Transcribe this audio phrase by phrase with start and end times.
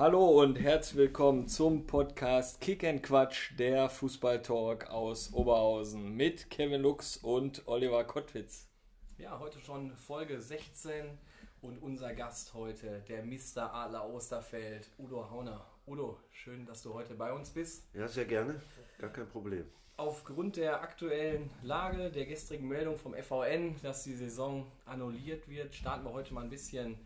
[0.00, 6.80] Hallo und herzlich willkommen zum Podcast Kick and Quatsch, der Fußballtalk aus Oberhausen mit Kevin
[6.80, 8.66] Lux und Oliver Kottwitz.
[9.18, 11.04] Ja, heute schon Folge 16
[11.60, 13.74] und unser Gast heute, der Mr.
[13.74, 15.66] Adler Osterfeld, Udo Hauner.
[15.86, 17.84] Udo, schön, dass du heute bei uns bist.
[17.92, 18.58] Ja, sehr gerne,
[18.96, 19.66] gar kein Problem.
[19.98, 26.06] Aufgrund der aktuellen Lage, der gestrigen Meldung vom FVN, dass die Saison annulliert wird, starten
[26.06, 26.98] wir heute mal ein bisschen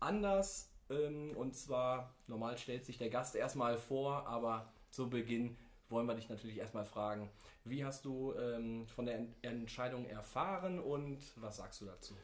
[0.00, 0.71] anders.
[0.92, 5.56] Ähm, und zwar, normal stellt sich der Gast erstmal vor, aber zu Beginn
[5.88, 7.30] wollen wir dich natürlich erstmal fragen,
[7.64, 12.14] wie hast du ähm, von der Entscheidung erfahren und was sagst du dazu?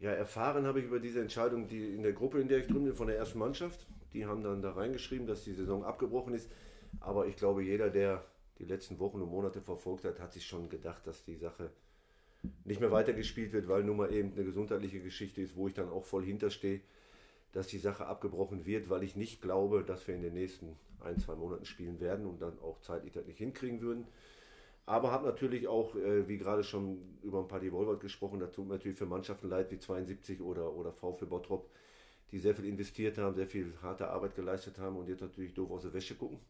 [0.00, 2.84] Ja, erfahren habe ich über diese Entscheidung die in der Gruppe, in der ich drin
[2.84, 3.86] bin, von der ersten Mannschaft.
[4.12, 6.50] Die haben dann da reingeschrieben, dass die Saison abgebrochen ist.
[7.00, 8.24] Aber ich glaube, jeder, der
[8.58, 11.70] die letzten Wochen und Monate verfolgt hat, hat sich schon gedacht, dass die Sache
[12.64, 15.88] nicht mehr weitergespielt wird, weil nun mal eben eine gesundheitliche Geschichte ist, wo ich dann
[15.88, 16.80] auch voll hinterstehe
[17.52, 21.18] dass die Sache abgebrochen wird, weil ich nicht glaube, dass wir in den nächsten ein,
[21.18, 24.06] zwei Monaten spielen werden und dann auch zeitlich das nicht hinkriegen würden.
[24.84, 28.66] Aber habe natürlich auch, äh, wie gerade schon über ein paar Devolver gesprochen, da tut
[28.66, 31.70] mir natürlich für Mannschaften leid wie 72 oder, oder VfL Bottrop,
[32.32, 35.70] die sehr viel investiert haben, sehr viel harte Arbeit geleistet haben und jetzt natürlich doof
[35.70, 36.40] aus der Wäsche gucken.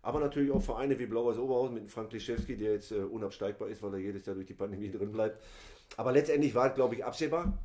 [0.00, 3.82] Aber natürlich auch Vereine wie Blau-Weiß Oberhausen mit Frank Liszewski, der jetzt äh, unabsteigbar ist,
[3.82, 5.42] weil er jedes Jahr durch die Pandemie drin bleibt.
[5.96, 7.58] Aber letztendlich war es, glaube ich, absehbar.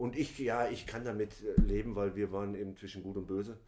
[0.00, 3.26] Und ich, ja, ich kann damit äh, leben, weil wir waren eben zwischen Gut und
[3.26, 3.58] Böse.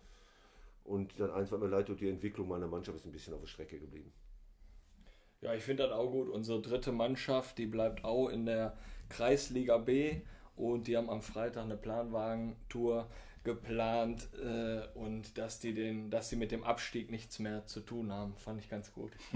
[0.82, 3.48] Und dann eins war mir leid, die Entwicklung meiner Mannschaft ist ein bisschen auf der
[3.48, 4.10] Strecke geblieben.
[5.42, 6.30] Ja, ich finde das auch gut.
[6.30, 8.78] Unsere dritte Mannschaft, die bleibt auch in der
[9.10, 10.22] Kreisliga B
[10.56, 13.10] und die haben am Freitag eine Planwagentour
[13.44, 18.10] geplant äh, und dass die den, dass sie mit dem Abstieg nichts mehr zu tun
[18.10, 19.12] haben, fand ich ganz gut.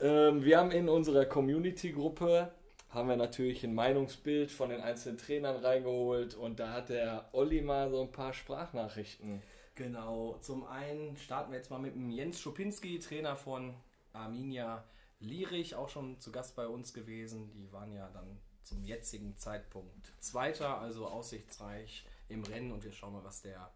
[0.00, 2.52] ähm, wir haben in unserer Community-Gruppe
[2.96, 7.60] haben wir natürlich ein Meinungsbild von den einzelnen Trainern reingeholt und da hat der Olli
[7.60, 9.42] mal so ein paar Sprachnachrichten.
[9.74, 13.74] Genau, zum einen starten wir jetzt mal mit dem Jens Schupinski, Trainer von
[14.14, 14.82] Arminia
[15.20, 17.50] Lierich, auch schon zu Gast bei uns gewesen.
[17.52, 23.12] Die waren ja dann zum jetzigen Zeitpunkt Zweiter, also aussichtsreich im Rennen und wir schauen
[23.12, 23.70] mal, was der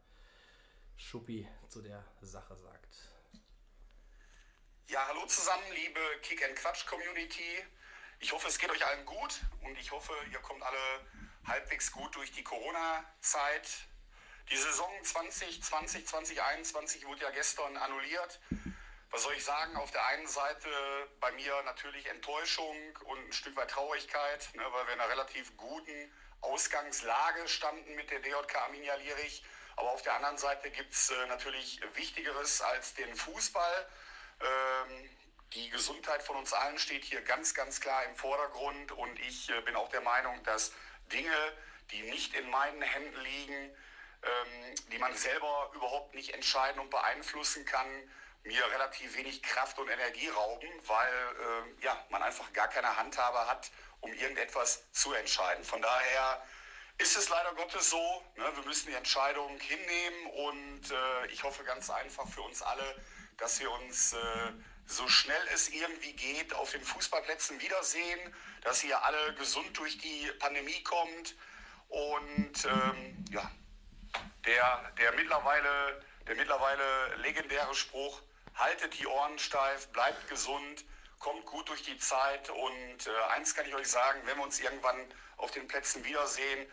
[0.97, 3.11] Schuppi zu der Sache sagt.
[4.89, 7.63] Ja, hallo zusammen, liebe Kick and Quatsch Community.
[8.23, 11.07] Ich hoffe, es geht euch allen gut und ich hoffe, ihr kommt alle
[11.47, 13.67] halbwegs gut durch die Corona-Zeit.
[14.51, 18.39] Die Saison 2020, 2021 wurde ja gestern annulliert.
[19.11, 19.75] Was soll ich sagen?
[19.79, 20.69] Auf der einen Seite
[21.19, 22.77] bei mir natürlich Enttäuschung
[23.07, 28.11] und ein Stück weit Traurigkeit, ne, weil wir in einer relativ guten Ausgangslage standen mit
[28.11, 29.43] der DJK Arminia Lierich.
[29.77, 33.89] Aber auf der anderen Seite gibt es äh, natürlich Wichtigeres als den Fußball.
[34.41, 35.11] Ähm,
[35.55, 39.61] die Gesundheit von uns allen steht hier ganz, ganz klar im Vordergrund und ich äh,
[39.63, 40.73] bin auch der Meinung, dass
[41.13, 41.53] Dinge,
[41.91, 43.77] die nicht in meinen Händen liegen,
[44.23, 47.87] ähm, die man selber überhaupt nicht entscheiden und beeinflussen kann,
[48.45, 53.47] mir relativ wenig Kraft und Energie rauben, weil äh, ja, man einfach gar keine Handhabe
[53.47, 55.65] hat, um irgendetwas zu entscheiden.
[55.65, 56.43] Von daher
[56.99, 61.65] ist es leider Gottes so, ne, wir müssen die Entscheidung hinnehmen und äh, ich hoffe
[61.65, 63.03] ganz einfach für uns alle,
[63.37, 64.53] dass wir uns äh,
[64.91, 70.31] so schnell es irgendwie geht auf den Fußballplätzen wiedersehen, dass ihr alle gesund durch die
[70.39, 71.37] Pandemie kommt.
[71.89, 73.51] Und ähm, ja,
[74.45, 78.21] der, der, mittlerweile, der mittlerweile legendäre Spruch,
[78.55, 80.85] haltet die Ohren steif, bleibt gesund,
[81.21, 82.51] kommt gut durch die Zeit.
[82.51, 84.97] Und äh, eins kann ich euch sagen, wenn wir uns irgendwann
[85.37, 86.67] auf den Plätzen wiedersehen,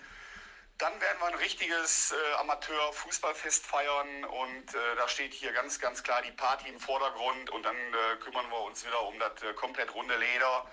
[0.77, 6.03] dann werden wir ein richtiges äh, Amateur-Fußballfest feiern und äh, da steht hier ganz, ganz
[6.03, 9.53] klar die Party im Vordergrund und dann äh, kümmern wir uns wieder um das äh,
[9.53, 10.65] komplett runde Leder.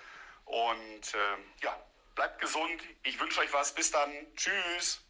[0.45, 1.75] Und äh, ja,
[2.15, 2.83] bleibt gesund.
[3.03, 3.75] Ich wünsche euch was.
[3.75, 4.11] Bis dann.
[4.37, 5.01] Tschüss.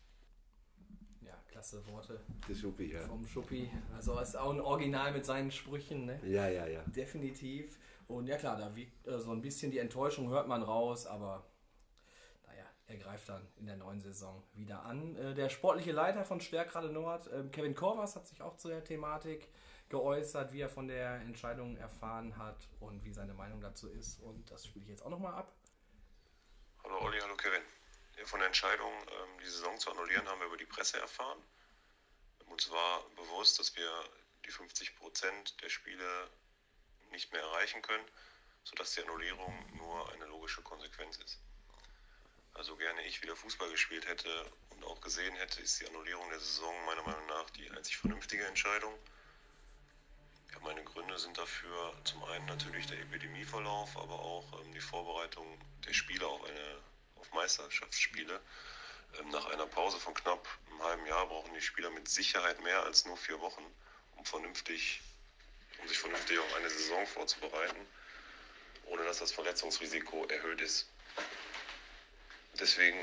[1.23, 2.21] Ja, klasse Worte.
[2.49, 3.07] Der Schuppi, ja.
[3.09, 3.71] Vom Schuppi.
[3.97, 6.21] Also ist auch ein Original mit seinen Sprüchen, ne?
[6.25, 6.83] Ja, ja, ja.
[6.87, 7.79] Definitiv.
[8.07, 11.45] Und ja klar, da wiegt äh, so ein bisschen die Enttäuschung, hört man raus, aber
[12.87, 15.17] er greift dann in der neuen Saison wieder an.
[15.17, 18.85] Äh, der sportliche Leiter von Stärkrade Nord, ähm, Kevin Korvas, hat sich auch zu der
[18.85, 19.49] Thematik
[19.89, 24.21] geäußert, wie er von der Entscheidung erfahren hat und wie seine Meinung dazu ist.
[24.21, 25.53] Und das spiele ich jetzt auch nochmal ab.
[26.83, 27.63] Hallo Olli, hallo Kevin.
[28.25, 31.39] Von der Entscheidung, ähm, die Saison zu annullieren, haben wir über die Presse erfahren.
[32.47, 33.91] Uns war bewusst, dass wir
[34.45, 36.29] die 50 Prozent der Spiele
[37.11, 38.05] nicht mehr erreichen können,
[38.63, 41.41] sodass die Annullierung nur eine logische Konsequenz ist.
[42.55, 44.29] Also gerne ich wieder Fußball gespielt hätte
[44.71, 48.47] und auch gesehen hätte, ist die Annullierung der Saison meiner Meinung nach die einzig vernünftige
[48.47, 48.95] Entscheidung.
[50.53, 55.59] Ja, meine Gründe sind dafür zum einen natürlich der Epidemieverlauf, aber auch ähm, die Vorbereitung
[55.87, 56.79] der Spieler auf, eine,
[57.17, 58.41] auf Meisterschaftsspiele
[59.21, 62.83] Ähm, nach einer Pause von knapp einem halben Jahr brauchen die Spieler mit Sicherheit mehr
[62.83, 63.65] als nur vier Wochen,
[64.17, 65.01] um vernünftig,
[65.81, 67.87] um sich vernünftig auf eine Saison vorzubereiten,
[68.87, 70.89] ohne dass das Verletzungsrisiko erhöht ist.
[72.61, 72.99] Deswegen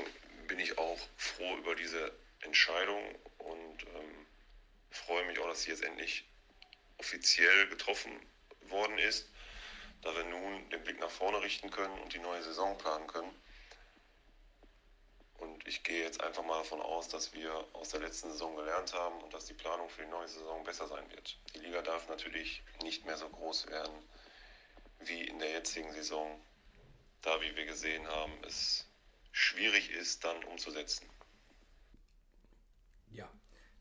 [0.48, 3.02] bin ich auch froh über diese Entscheidung
[3.38, 4.26] und ähm,
[4.90, 6.24] freue mich auch, dass sie jetzt endlich
[6.98, 8.12] offiziell getroffen
[8.68, 9.28] worden ist,
[10.02, 13.30] da wir nun den Blick nach vorne richten können und die neue Saison planen können.
[15.38, 18.92] Und ich gehe jetzt einfach mal davon aus, dass wir aus der letzten Saison gelernt
[18.94, 21.36] haben und dass die Planung für die neue Saison besser sein wird.
[21.54, 24.08] Die Liga darf natürlich nicht mehr so groß werden
[25.00, 26.40] wie in der jetzigen Saison,
[27.22, 28.86] da, wie wir gesehen haben, es
[29.32, 31.06] schwierig ist, dann umzusetzen.
[33.10, 33.28] Ja,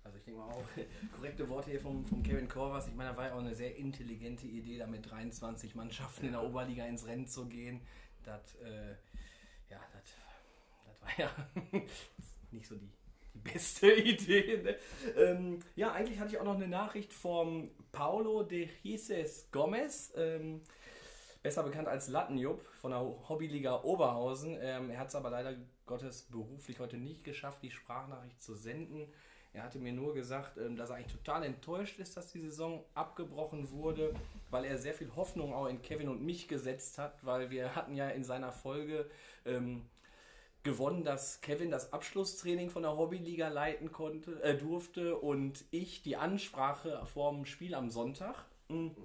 [0.03, 0.63] also ich denke mal auch
[1.15, 2.87] korrekte Worte hier vom, vom Kevin Korvers.
[2.87, 6.31] Ich meine, da war ja auch eine sehr intelligente Idee, da mit 23 Mannschaften in
[6.31, 7.81] der Oberliga ins Rennen zu gehen.
[8.23, 8.95] Das, äh,
[9.69, 9.79] ja,
[10.85, 11.31] das war ja
[12.51, 12.91] nicht so die,
[13.33, 14.61] die beste Idee.
[14.63, 14.77] Ne?
[15.17, 20.13] Ähm, ja, eigentlich hatte ich auch noch eine Nachricht vom Paulo de Jesus Gomez.
[20.15, 20.61] Ähm,
[21.41, 24.57] besser bekannt als Lattenjupp von der Hobbyliga Oberhausen.
[24.61, 25.55] Ähm, er hat es aber leider
[25.85, 29.07] Gottes beruflich heute nicht geschafft, die Sprachnachricht zu senden.
[29.53, 32.85] Er hatte mir nur gesagt, ähm, dass er eigentlich total enttäuscht ist, dass die Saison
[32.93, 34.13] abgebrochen wurde,
[34.49, 37.95] weil er sehr viel Hoffnung auch in Kevin und mich gesetzt hat, weil wir hatten
[37.95, 39.09] ja in seiner Folge
[39.45, 39.81] ähm,
[40.63, 46.15] gewonnen, dass Kevin das Abschlusstraining von der Hobbyliga leiten konnte, äh, durfte und ich die
[46.15, 48.45] Ansprache vorm Spiel am Sonntag.
[48.69, 48.95] Mhm.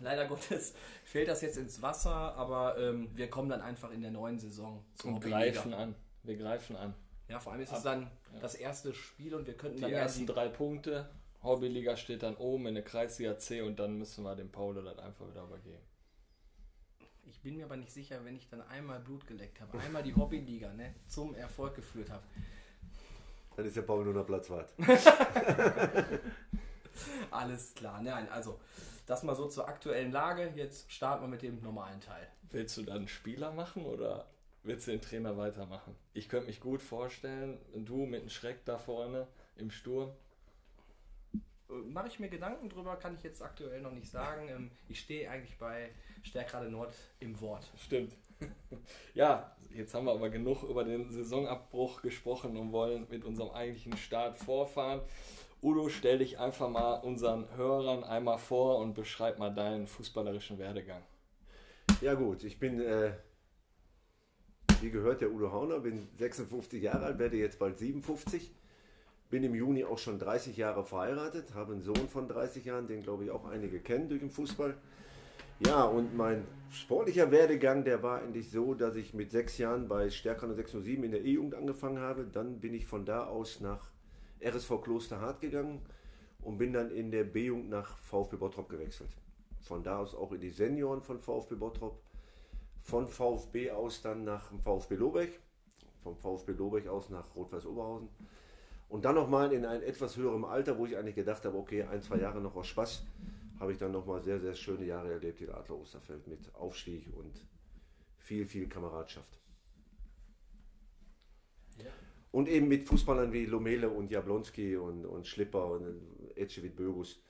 [0.00, 4.10] Leider Gottes fällt das jetzt ins Wasser, aber ähm, wir kommen dann einfach in der
[4.10, 5.94] neuen Saison zum und greifen an.
[6.22, 6.94] Wir greifen an.
[7.28, 8.02] Ja, vor allem ist Ab, es dann
[8.32, 8.40] ja.
[8.40, 11.08] das erste Spiel und wir könnten die ersten drei Punkte.
[11.42, 14.98] Hobbyliga steht dann oben in der Kreisliga C und dann müssen wir dem Paulo dann
[14.98, 15.82] einfach wieder übergeben
[17.44, 20.72] bin mir aber nicht sicher, wenn ich dann einmal Blut geleckt habe, einmal die Hobbyliga
[20.72, 22.24] ne, zum Erfolg geführt habe.
[23.54, 24.72] Dann ist der Paul nur noch Platz weit.
[27.30, 28.00] Alles klar.
[28.02, 28.58] Nein, also
[29.06, 30.52] das mal so zur aktuellen Lage.
[30.56, 32.26] Jetzt starten wir mit dem normalen Teil.
[32.50, 34.26] Willst du dann Spieler machen oder
[34.62, 35.94] willst du den Trainer weitermachen?
[36.12, 40.12] Ich könnte mich gut vorstellen, du mit einem Schreck da vorne im Sturm.
[41.68, 44.48] Äh, mache ich mir Gedanken drüber, kann ich jetzt aktuell noch nicht sagen.
[44.48, 45.90] Ähm, ich stehe eigentlich bei
[46.22, 47.70] Stärkrade Nord im Wort.
[47.78, 48.14] Stimmt.
[49.14, 53.96] ja, jetzt haben wir aber genug über den Saisonabbruch gesprochen und wollen mit unserem eigentlichen
[53.96, 55.00] Start vorfahren.
[55.64, 61.02] Udo, stell dich einfach mal unseren Hörern einmal vor und beschreib mal deinen fußballerischen Werdegang.
[62.02, 63.12] Ja gut, ich bin, äh,
[64.82, 68.52] wie gehört, der Udo Hauner, bin 56 Jahre alt, werde jetzt bald 57
[69.30, 73.02] bin im Juni auch schon 30 Jahre verheiratet, habe einen Sohn von 30 Jahren, den
[73.02, 74.76] glaube ich auch einige kennen durch den Fußball.
[75.66, 80.10] Ja, und mein sportlicher Werdegang, der war eigentlich so, dass ich mit sechs Jahren bei
[80.10, 82.24] Stärker 607 in der E-Jugend angefangen habe.
[82.24, 83.93] Dann bin ich von da aus nach
[84.44, 85.82] RSV Klosterhardt gegangen
[86.40, 89.10] und bin dann in der B-Jugend nach VfB Bottrop gewechselt.
[89.62, 92.00] Von da aus auch in die Senioren von VfB Bottrop.
[92.82, 95.40] Von VfB aus dann nach VfB Lobeck.
[96.02, 98.10] Vom VfB Lobeck aus nach Rot-Weiß Oberhausen
[98.94, 102.00] und dann nochmal in einem etwas höherem Alter, wo ich eigentlich gedacht habe, okay, ein,
[102.00, 103.02] zwei Jahre noch aus Spaß,
[103.58, 107.44] habe ich dann nochmal sehr, sehr schöne Jahre erlebt in Adler Osterfeld mit Aufstieg und
[108.18, 109.40] viel, viel Kameradschaft.
[112.34, 116.00] Und eben mit Fußballern wie Lomele und Jablonski und, und Schlipper und
[116.34, 117.22] Ecevit Bögus.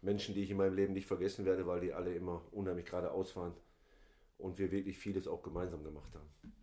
[0.00, 3.36] Menschen, die ich in meinem Leben nicht vergessen werde, weil die alle immer unheimlich geradeaus
[3.36, 3.52] waren
[4.38, 6.54] und wir wirklich vieles auch gemeinsam gemacht haben.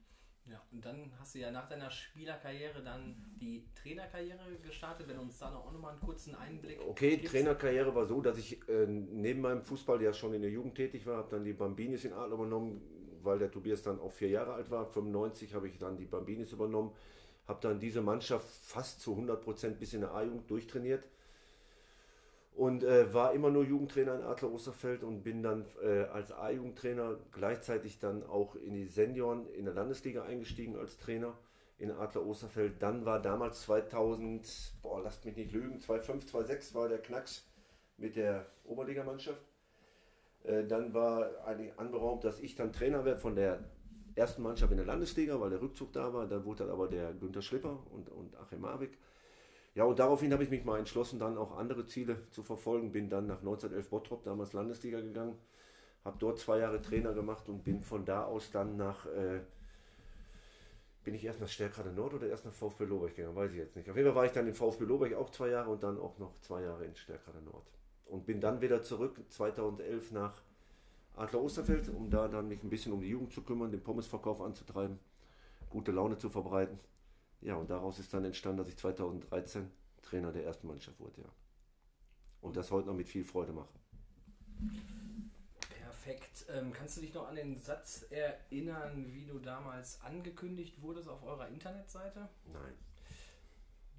[0.47, 5.21] Ja, und dann hast du ja nach deiner Spielerkarriere dann die Trainerkarriere gestartet, wenn du
[5.21, 7.31] uns da noch auch nochmal einen kurzen Einblick Okay, gibst.
[7.31, 11.05] Trainerkarriere war so, dass ich äh, neben meinem Fußball ja schon in der Jugend tätig
[11.05, 12.81] war, habe dann die Bambinis in Adler übernommen,
[13.21, 14.87] weil der Tobias dann auch vier Jahre alt war.
[14.87, 16.91] 95 habe ich dann die Bambinis übernommen,
[17.47, 21.03] habe dann diese Mannschaft fast zu 100 Prozent bis in der A-Jugend durchtrainiert
[22.55, 27.17] und äh, war immer nur Jugendtrainer in Adler Osterfeld und bin dann äh, als A-Jugendtrainer
[27.31, 31.33] gleichzeitig dann auch in die Senioren in der Landesliga eingestiegen als Trainer
[31.79, 32.81] in Adler Osterfeld.
[32.81, 37.45] Dann war damals 2000, boah, lasst mich nicht lügen, 2005, 2006 war der Knacks
[37.97, 39.41] mit der Oberligamannschaft.
[40.43, 43.63] Äh, dann war eigentlich anberaumt, dass ich dann Trainer werde von der
[44.15, 46.27] ersten Mannschaft in der Landesliga, weil der Rückzug da war.
[46.27, 48.97] Dann wurde dann aber der Günter Schlipper und, und Achim Marwick
[49.75, 52.91] ja, und daraufhin habe ich mich mal entschlossen, dann auch andere Ziele zu verfolgen.
[52.91, 55.35] Bin dann nach 1911 Bottrop, damals Landesliga gegangen,
[56.05, 59.41] habe dort zwei Jahre Trainer gemacht und bin von da aus dann nach, äh,
[61.03, 63.75] bin ich erst nach Stärkrade Nord oder erst nach VfB Lobeck gegangen, weiß ich jetzt
[63.75, 63.89] nicht.
[63.89, 66.19] Auf jeden Fall war ich dann in VfB Lobeck auch zwei Jahre und dann auch
[66.19, 67.65] noch zwei Jahre in Stärkrade Nord.
[68.05, 70.39] Und bin dann wieder zurück 2011 nach
[71.15, 74.41] Adler Osterfeld, um da dann mich ein bisschen um die Jugend zu kümmern, den Pommesverkauf
[74.41, 74.99] anzutreiben,
[75.69, 76.79] gute Laune zu verbreiten
[77.41, 79.69] Ja, und daraus ist dann entstanden, dass ich 2013
[80.01, 81.29] Trainer der ersten Mannschaft wurde, ja.
[82.41, 83.73] Und das heute noch mit viel Freude mache.
[85.69, 86.45] Perfekt.
[86.49, 91.23] Ähm, kannst du dich noch an den Satz erinnern, wie du damals angekündigt wurdest auf
[91.23, 92.27] eurer Internetseite?
[92.51, 92.73] Nein.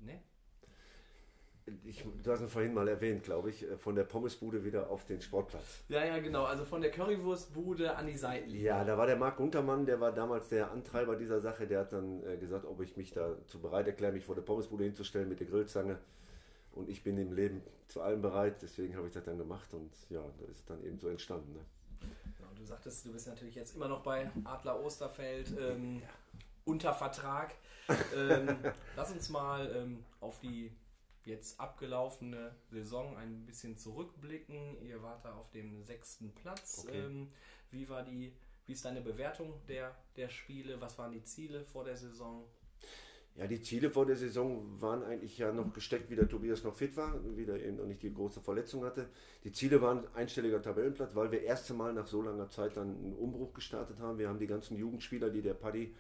[0.01, 0.23] Ne?
[1.85, 5.07] Ich, du hast ihn vorhin mal erwähnt, glaube ich, äh, von der Pommesbude wieder auf
[5.07, 5.83] den Sportplatz.
[5.89, 6.45] Ja, ja, genau.
[6.45, 8.63] Also von der Currywurstbude an die Seitenlinie.
[8.63, 11.67] Ja, da war der Marc Guntermann, der war damals der Antreiber dieser Sache.
[11.67, 14.85] Der hat dann äh, gesagt, ob ich mich dazu bereit erkläre, mich vor der Pommesbude
[14.85, 15.99] hinzustellen mit der Grillzange.
[16.73, 19.93] Und ich bin im Leben zu allem bereit, deswegen habe ich das dann gemacht und
[20.11, 21.53] ja, das ist dann eben so entstanden.
[21.53, 21.61] Ne?
[22.37, 26.03] Genau, du sagtest, du bist natürlich jetzt immer noch bei Adler Osterfeld ähm,
[26.65, 27.55] unter Vertrag.
[28.17, 28.59] Ähm,
[28.97, 30.73] lass uns mal ähm, auf die
[31.25, 34.81] jetzt abgelaufene Saison ein bisschen zurückblicken.
[34.83, 36.85] Ihr wart da auf dem sechsten Platz.
[36.87, 36.99] Okay.
[36.99, 37.29] Ähm,
[37.71, 38.33] wie war die,
[38.67, 40.81] wie ist deine Bewertung der, der Spiele?
[40.81, 42.45] Was waren die Ziele vor der Saison?
[43.37, 46.77] Ja, die Ziele vor der Saison waren eigentlich ja noch gesteckt, wie der Tobias noch
[46.77, 49.09] fit war, wieder eben noch nicht die große Verletzung hatte.
[49.43, 53.15] Die Ziele waren einstelliger Tabellenplatz, weil wir erste Mal nach so langer Zeit dann einen
[53.15, 54.19] Umbruch gestartet haben.
[54.19, 55.97] Wir haben die ganzen Jugendspieler, die der Paddy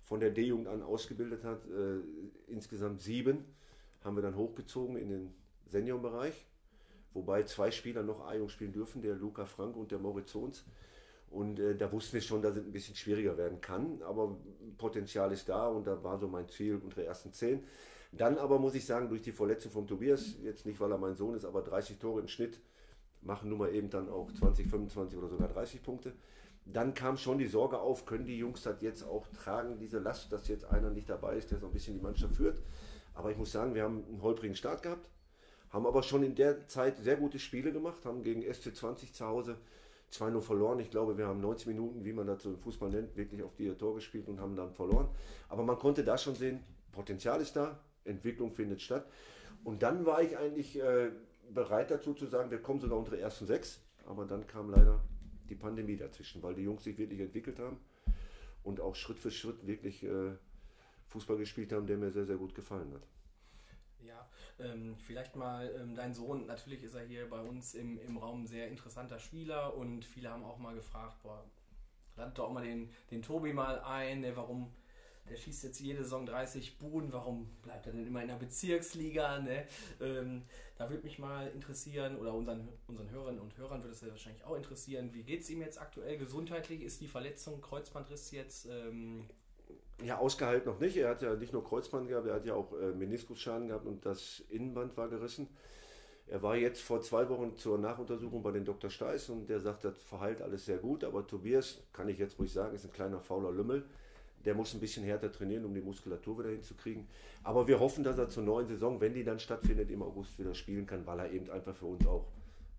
[0.00, 2.00] von der D-Jugend an ausgebildet hat, äh,
[2.48, 3.44] insgesamt sieben,
[4.04, 5.34] haben wir dann hochgezogen in den
[5.66, 6.46] Seniorenbereich.
[7.14, 10.64] Wobei zwei Spieler noch A-Jugend spielen dürfen, der Luca Frank und der Moritz Zons.
[11.30, 14.36] Und äh, da wussten wir schon, dass es ein bisschen schwieriger werden kann, aber
[14.76, 17.64] Potenzial ist da und da war so mein Ziel unsere ersten zehn.
[18.12, 21.16] Dann aber muss ich sagen, durch die Verletzung von Tobias, jetzt nicht weil er mein
[21.16, 22.60] Sohn ist, aber 30 Tore im Schnitt,
[23.22, 26.12] machen nun mal eben dann auch 20, 25 oder sogar 30 Punkte.
[26.66, 30.30] Dann kam schon die Sorge auf, können die Jungs das jetzt auch tragen, diese Last,
[30.32, 32.60] dass jetzt einer nicht dabei ist, der so ein bisschen die Mannschaft führt.
[33.14, 35.08] Aber ich muss sagen, wir haben einen holprigen Start gehabt,
[35.70, 39.58] haben aber schon in der Zeit sehr gute Spiele gemacht, haben gegen SC20 zu Hause
[40.12, 40.78] 2-0 verloren.
[40.80, 43.70] Ich glaube, wir haben 90 Minuten, wie man so im Fußball nennt, wirklich auf die
[43.70, 45.08] Tor gespielt und haben dann verloren.
[45.48, 46.60] Aber man konnte da schon sehen,
[46.92, 49.06] Potenzial ist da, Entwicklung findet statt.
[49.64, 51.10] Und dann war ich eigentlich äh,
[51.52, 53.80] bereit dazu zu sagen, wir kommen sogar unter die ersten sechs.
[54.06, 55.00] Aber dann kam leider
[55.48, 57.78] die Pandemie dazwischen, weil die Jungs sich wirklich entwickelt haben
[58.64, 60.32] und auch Schritt für Schritt wirklich äh,
[61.12, 63.06] Fußball gespielt haben, der mir sehr, sehr gut gefallen hat.
[64.00, 64.28] Ja,
[64.58, 68.42] ähm, vielleicht mal ähm, dein Sohn, natürlich ist er hier bei uns im, im Raum
[68.42, 71.44] ein sehr interessanter Spieler und viele haben auch mal gefragt, boah,
[72.16, 74.72] ladet doch mal den, den Tobi mal ein, ne, warum,
[75.28, 79.38] der schießt jetzt jede Saison 30 Buden, warum bleibt er denn immer in der Bezirksliga,
[79.38, 79.66] ne?
[80.00, 80.42] Ähm,
[80.76, 84.44] da würde mich mal interessieren, oder unseren, unseren Hörerinnen und Hörern würde es ja wahrscheinlich
[84.44, 86.82] auch interessieren, wie geht es ihm jetzt aktuell gesundheitlich?
[86.82, 89.18] Ist die Verletzung, Kreuzbandriss jetzt ähm,
[90.04, 90.96] Ja, ausgehalten noch nicht.
[90.96, 94.04] Er hat ja nicht nur Kreuzband gehabt, er hat ja auch äh, Meniskusschaden gehabt und
[94.04, 95.48] das Innenband war gerissen.
[96.26, 98.90] Er war jetzt vor zwei Wochen zur Nachuntersuchung bei den Dr.
[98.90, 101.04] Steiß und der sagt, das verheilt alles sehr gut.
[101.04, 103.84] Aber Tobias, kann ich jetzt ruhig sagen, ist ein kleiner fauler Lümmel.
[104.44, 107.06] Der muss ein bisschen härter trainieren, um die Muskulatur wieder hinzukriegen.
[107.44, 110.54] Aber wir hoffen, dass er zur neuen Saison, wenn die dann stattfindet, im August wieder
[110.54, 112.26] spielen kann, weil er eben einfach für uns auch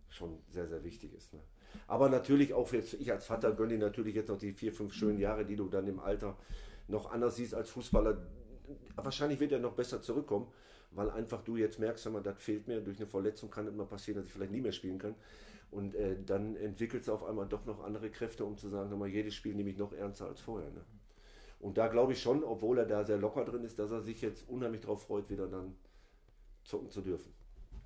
[0.10, 1.34] schon sehr, sehr wichtig ist.
[1.34, 1.40] Ne?
[1.88, 4.94] Aber natürlich auch jetzt, ich als Vater gönne ihm natürlich jetzt noch die vier, fünf
[4.94, 6.38] schönen Jahre, die du dann im Alter
[6.88, 8.18] noch anders siehst als Fußballer.
[8.96, 10.48] Wahrscheinlich wird er noch besser zurückkommen,
[10.92, 14.20] weil einfach du jetzt merkst, mal, das fehlt mir, durch eine Verletzung kann mal passieren,
[14.20, 15.16] dass ich vielleicht nie mehr spielen kann.
[15.72, 19.00] Und äh, dann entwickelst du auf einmal doch noch andere Kräfte, um zu sagen, sag
[19.00, 20.70] mal, jedes Spiel nehme ich noch ernster als vorher.
[20.70, 20.84] Ne?
[21.60, 24.22] Und da glaube ich schon, obwohl er da sehr locker drin ist, dass er sich
[24.22, 25.76] jetzt unheimlich darauf freut, wieder dann
[26.64, 27.34] zocken zu dürfen.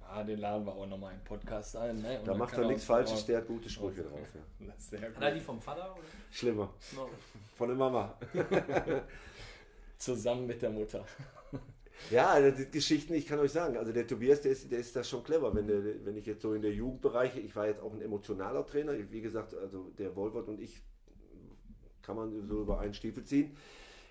[0.09, 2.01] Ja, den laden wir auch nochmal im Podcast ein.
[2.01, 2.21] Ne?
[2.23, 4.27] Da macht er nichts Falsches, der hat gute Sprüche drauf.
[4.59, 4.73] Ja.
[4.77, 5.45] Sehr hat er die gut.
[5.45, 5.93] vom Vater?
[5.93, 6.03] Oder?
[6.31, 6.73] Schlimmer.
[6.95, 7.09] No.
[7.55, 8.17] Von der Mama.
[9.97, 11.05] Zusammen mit der Mutter.
[12.11, 14.95] Ja, also die Geschichten, ich kann euch sagen, also der Tobias, der ist, der ist
[14.95, 17.81] da schon clever, wenn, der, wenn ich jetzt so in der Jugendbereiche, ich war jetzt
[17.81, 20.83] auch ein emotionaler Trainer, wie gesagt, also der Wolfert und ich
[22.03, 23.57] kann man so über einen Stiefel ziehen.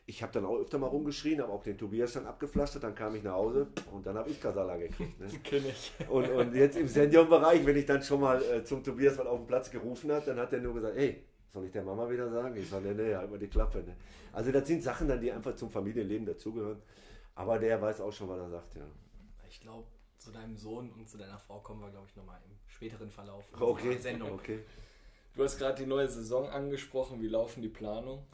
[0.08, 3.16] Ich habe dann auch öfter mal rumgeschrien, habe auch den Tobias dann abgepflastert, dann kam
[3.16, 5.18] ich nach Hause und dann habe ich Kasala gekriegt.
[5.18, 5.26] Ne?
[5.42, 5.92] Kenn ich.
[6.08, 9.38] Und, und jetzt im Seniorenbereich, wenn ich dann schon mal äh, zum Tobias was auf
[9.40, 12.30] dem Platz gerufen hat, dann hat er nur gesagt, hey, soll ich der Mama wieder
[12.30, 12.56] sagen?
[12.56, 13.78] Ich sage, nee, halt mal die Klappe.
[13.78, 13.96] Ne?
[14.32, 16.80] Also das sind Sachen dann, die einfach zum Familienleben dazugehören.
[17.34, 18.86] Aber der weiß auch schon, was er sagt, ja.
[19.48, 22.56] Ich glaube, zu deinem Sohn und zu deiner Frau kommen wir, glaube ich, nochmal im
[22.68, 24.32] späteren Verlauf Okay, Sendung.
[24.32, 24.60] okay.
[25.34, 27.20] Du hast gerade die neue Saison angesprochen.
[27.20, 28.24] Wie laufen die Planungen?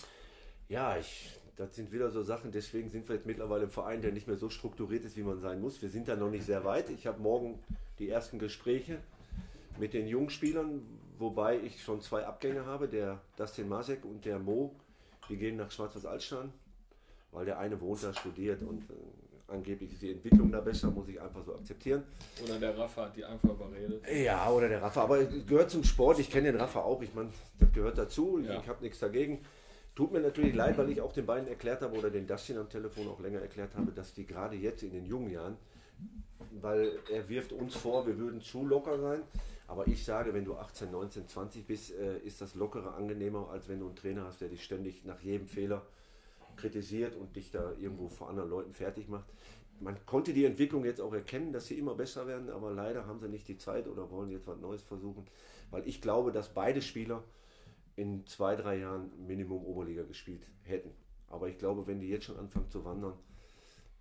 [0.68, 4.12] Ja, ich, das sind wieder so Sachen, deswegen sind wir jetzt mittlerweile im Verein, der
[4.12, 5.82] nicht mehr so strukturiert ist, wie man sein muss.
[5.82, 6.88] Wir sind da noch nicht sehr weit.
[6.90, 7.58] Ich habe morgen
[7.98, 8.98] die ersten Gespräche
[9.78, 10.82] mit den Jungspielern,
[11.18, 14.74] wobei ich schon zwei Abgänge habe, der Dustin Masek und der Mo,
[15.28, 16.52] die gehen nach Schwarzwald-Altstein,
[17.32, 18.94] weil der eine wohnt da, studiert und äh,
[19.48, 22.02] angeblich ist die Entwicklung da besser, muss ich einfach so akzeptieren.
[22.42, 24.02] Oder der Rafa hat die einfach überredet?
[24.10, 25.02] Ja, oder der Rafa.
[25.02, 26.18] Aber es gehört zum Sport.
[26.18, 27.02] Ich kenne den Rafa auch.
[27.02, 28.38] Ich meine, das gehört dazu.
[28.38, 28.58] Ja.
[28.58, 29.40] ich habe nichts dagegen.
[29.94, 32.68] Tut mir natürlich leid, weil ich auch den beiden erklärt habe oder den Dustin am
[32.70, 35.58] Telefon auch länger erklärt habe, dass die gerade jetzt in den jungen Jahren,
[36.62, 39.22] weil er wirft uns vor, wir würden zu locker sein.
[39.66, 43.68] Aber ich sage, wenn du 18, 19, 20 bist, äh, ist das lockere angenehmer, als
[43.68, 45.82] wenn du einen Trainer hast, der dich ständig nach jedem Fehler
[46.56, 49.26] kritisiert und dich da irgendwo vor anderen Leuten fertig macht.
[49.80, 53.20] Man konnte die Entwicklung jetzt auch erkennen, dass sie immer besser werden, aber leider haben
[53.20, 55.26] sie nicht die Zeit oder wollen jetzt was Neues versuchen,
[55.70, 57.22] weil ich glaube, dass beide Spieler
[57.96, 60.90] in zwei, drei Jahren Minimum Oberliga gespielt hätten.
[61.28, 63.14] Aber ich glaube, wenn die jetzt schon anfangen zu wandern,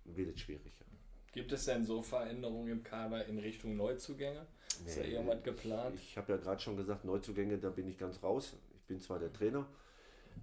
[0.04, 0.72] wird es schwierig.
[1.32, 4.46] Gibt es denn so Veränderungen im Kader in Richtung Neuzugänge?
[4.82, 5.96] Nee, Ist da irgendwas geplant?
[5.96, 8.54] Ich habe ja gerade schon gesagt, Neuzugänge, da bin ich ganz raus.
[8.74, 9.66] Ich bin zwar der Trainer,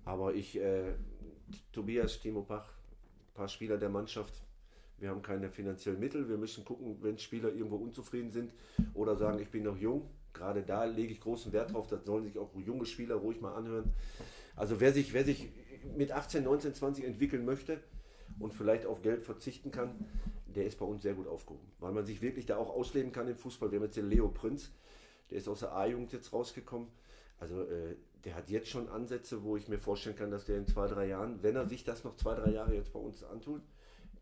[0.04, 0.94] aber ich, äh,
[1.72, 4.34] Tobias, Timo Pach, ein paar Spieler der Mannschaft,
[4.98, 6.28] wir haben keine finanziellen Mittel.
[6.28, 8.54] Wir müssen gucken, wenn Spieler irgendwo unzufrieden sind
[8.94, 12.24] oder sagen, ich bin noch jung, Gerade da lege ich großen Wert drauf, das sollen
[12.24, 13.94] sich auch junge Spieler ruhig mal anhören.
[14.56, 15.50] Also wer sich, wer sich
[15.98, 17.80] mit 18, 19, 20 entwickeln möchte
[18.40, 19.96] und vielleicht auf Geld verzichten kann,
[20.56, 21.72] der ist bei uns sehr gut aufgehoben.
[21.80, 23.72] Weil man sich wirklich da auch ausleben kann im Fußball.
[23.72, 24.72] Wir haben jetzt den Leo Prinz,
[25.30, 26.88] der ist aus der A-Jugend jetzt rausgekommen.
[27.40, 27.96] Also äh,
[28.26, 31.08] der hat jetzt schon Ansätze, wo ich mir vorstellen kann, dass der in zwei, drei
[31.08, 33.62] Jahren, wenn er sich das noch zwei, drei Jahre jetzt bei uns antut,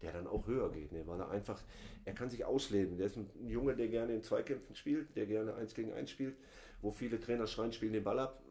[0.02, 0.92] der dann auch höher geht.
[0.92, 1.04] Ne?
[1.06, 1.62] Weil er einfach,
[2.06, 2.98] er kann sich ausleben.
[2.98, 6.36] Der ist ein Junge, der gerne in Zweikämpfen spielt, der gerne eins gegen eins spielt,
[6.82, 8.42] wo viele Trainer schreien, spielen den Ball ab,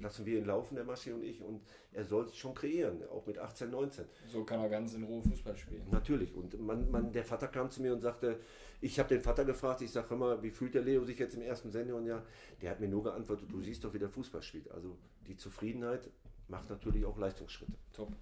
[0.00, 1.60] lassen wir ihn laufen, der Maschi und ich, und
[1.92, 4.04] er soll es schon kreieren, auch mit 18, 19.
[4.26, 5.86] So kann er ganz in Ruhe Fußball spielen.
[5.90, 6.34] Natürlich.
[6.34, 8.40] Und man, man, der Vater kam zu mir und sagte,
[8.80, 11.34] ich habe den Vater gefragt, ich sage, hör mal, wie fühlt der Leo sich jetzt
[11.34, 12.24] im ersten Seniorenjahr?
[12.60, 14.70] Der hat mir nur geantwortet, du siehst doch, wie der Fußball spielt.
[14.70, 14.96] Also
[15.26, 16.08] die Zufriedenheit
[16.48, 17.72] macht natürlich auch Leistungsschritte.
[17.92, 18.12] Top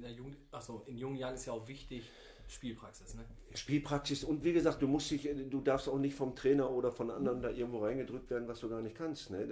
[0.00, 2.10] in der Jugend, achso, in jungen Jahren ist ja auch wichtig
[2.48, 3.24] Spielpraxis, ne?
[3.54, 7.10] Spielpraxis und wie gesagt, du musst dich, du darfst auch nicht vom Trainer oder von
[7.10, 9.30] anderen da irgendwo reingedrückt werden, was du gar nicht kannst.
[9.30, 9.46] Ne?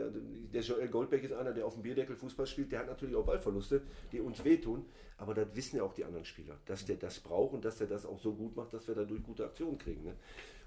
[0.53, 3.25] Der, Joel Goldbeck ist einer, der auf dem Bierdeckel Fußball spielt, der hat natürlich auch
[3.25, 4.85] Ballverluste, die uns wehtun,
[5.17, 7.87] aber das wissen ja auch die anderen Spieler, dass der das braucht und dass der
[7.87, 10.03] das auch so gut macht, dass wir dadurch gute Aktionen kriegen.
[10.03, 10.17] Ne?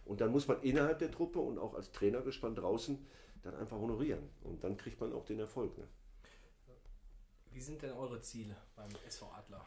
[0.05, 2.97] Und dann muss man innerhalb der Truppe und auch als Trainer gespannt draußen
[3.43, 5.77] dann einfach honorieren und dann kriegt man auch den Erfolg.
[5.77, 5.85] Ne?
[7.53, 9.65] Wie sind denn eure Ziele beim SV Adler?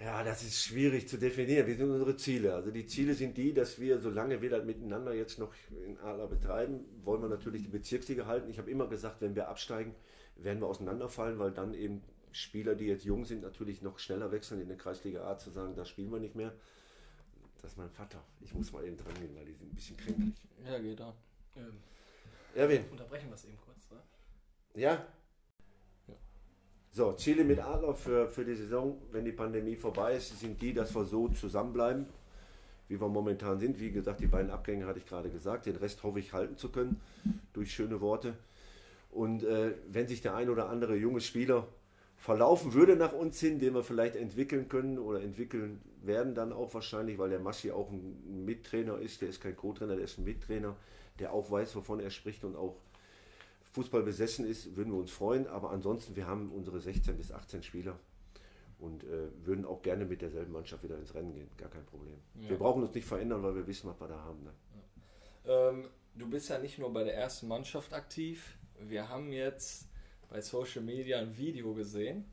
[0.00, 1.66] Ja, das ist schwierig zu definieren.
[1.66, 2.54] Wie sind unsere Ziele?
[2.54, 6.28] Also die Ziele sind die, dass wir, solange wir das miteinander jetzt noch in Adler
[6.28, 8.48] betreiben, wollen wir natürlich die Bezirksliga halten.
[8.48, 9.94] Ich habe immer gesagt, wenn wir absteigen,
[10.36, 14.60] werden wir auseinanderfallen, weil dann eben Spieler, die jetzt jung sind, natürlich noch schneller wechseln
[14.60, 16.54] in der Kreisliga A zu sagen, da spielen wir nicht mehr.
[17.60, 18.22] Das ist mein Vater.
[18.40, 20.34] Ich muss mal eben dran gehen, weil die sind ein bisschen kränklich.
[20.64, 21.12] Ja, geht da.
[21.56, 21.78] Ähm,
[22.54, 22.84] Erwin.
[22.90, 24.00] Unterbrechen wir es eben kurz, ne?
[24.74, 25.04] Ja,
[26.98, 30.74] so, Ziele mit Adler für, für die Saison, wenn die Pandemie vorbei ist, sind die,
[30.74, 32.06] dass wir so zusammenbleiben,
[32.88, 33.78] wie wir momentan sind.
[33.78, 35.66] Wie gesagt, die beiden Abgänge hatte ich gerade gesagt.
[35.66, 37.00] Den Rest hoffe ich halten zu können
[37.52, 38.34] durch schöne Worte.
[39.12, 41.68] Und äh, wenn sich der ein oder andere junge Spieler
[42.16, 46.74] verlaufen würde nach uns hin, den wir vielleicht entwickeln können oder entwickeln werden dann auch
[46.74, 50.24] wahrscheinlich, weil der Maschi auch ein Mittrainer ist, der ist kein Co-Trainer, der ist ein
[50.24, 50.74] Mittrainer,
[51.20, 52.74] der auch weiß, wovon er spricht und auch
[53.72, 55.46] Fußball besessen ist, würden wir uns freuen.
[55.46, 57.98] Aber ansonsten, wir haben unsere 16 bis 18 Spieler
[58.78, 61.48] und äh, würden auch gerne mit derselben Mannschaft wieder ins Rennen gehen.
[61.56, 62.18] Gar kein Problem.
[62.40, 62.50] Ja.
[62.50, 64.44] Wir brauchen uns nicht verändern, weil wir wissen, was wir da haben.
[64.44, 64.52] Ne?
[65.44, 65.68] Ja.
[65.70, 68.56] Ähm, du bist ja nicht nur bei der ersten Mannschaft aktiv.
[68.80, 69.88] Wir haben jetzt
[70.28, 72.24] bei Social Media ein Video gesehen.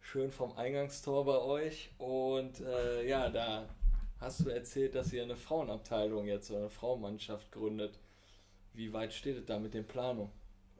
[0.00, 1.90] Schön vom Eingangstor bei euch.
[1.98, 3.68] Und äh, ja, da
[4.18, 7.98] hast du erzählt, dass ihr eine Frauenabteilung jetzt oder eine Frauenmannschaft gründet.
[8.74, 10.30] Wie weit steht es da mit den Planungen?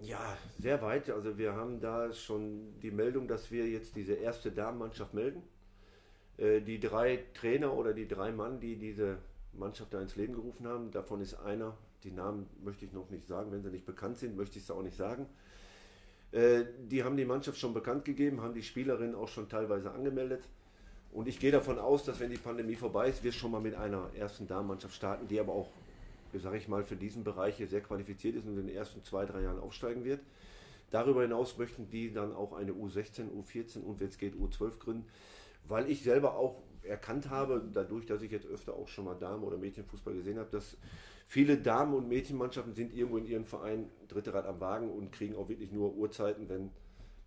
[0.01, 1.11] Ja, sehr weit.
[1.11, 5.43] Also wir haben da schon die Meldung, dass wir jetzt diese erste Damenmannschaft melden.
[6.39, 9.19] Äh, die drei Trainer oder die drei Mann, die diese
[9.53, 13.27] Mannschaft da ins Leben gerufen haben, davon ist einer, die Namen möchte ich noch nicht
[13.29, 15.27] sagen, wenn sie nicht bekannt sind, möchte ich es auch nicht sagen.
[16.33, 20.49] Äh, die haben die Mannschaft schon bekannt gegeben, haben die Spielerinnen auch schon teilweise angemeldet.
[21.13, 23.75] Und ich gehe davon aus, dass wenn die Pandemie vorbei ist, wir schon mal mit
[23.75, 25.71] einer ersten Damenmannschaft starten, die aber auch
[26.41, 29.25] sage ich mal, für diesen Bereich hier sehr qualifiziert ist und in den ersten zwei,
[29.27, 30.21] drei Jahren aufsteigen wird.
[30.91, 35.07] Darüber hinaus möchten die dann auch eine U16, U14 und wenn es geht U12 gründen,
[35.67, 39.45] weil ich selber auch erkannt habe, dadurch, dass ich jetzt öfter auch schon mal Damen-
[39.45, 40.77] oder Mädchenfußball gesehen habe, dass
[41.27, 45.35] viele Damen- und Mädchenmannschaften sind irgendwo in ihrem Verein dritte Rad am Wagen und kriegen
[45.37, 46.71] auch wirklich nur Uhrzeiten, wenn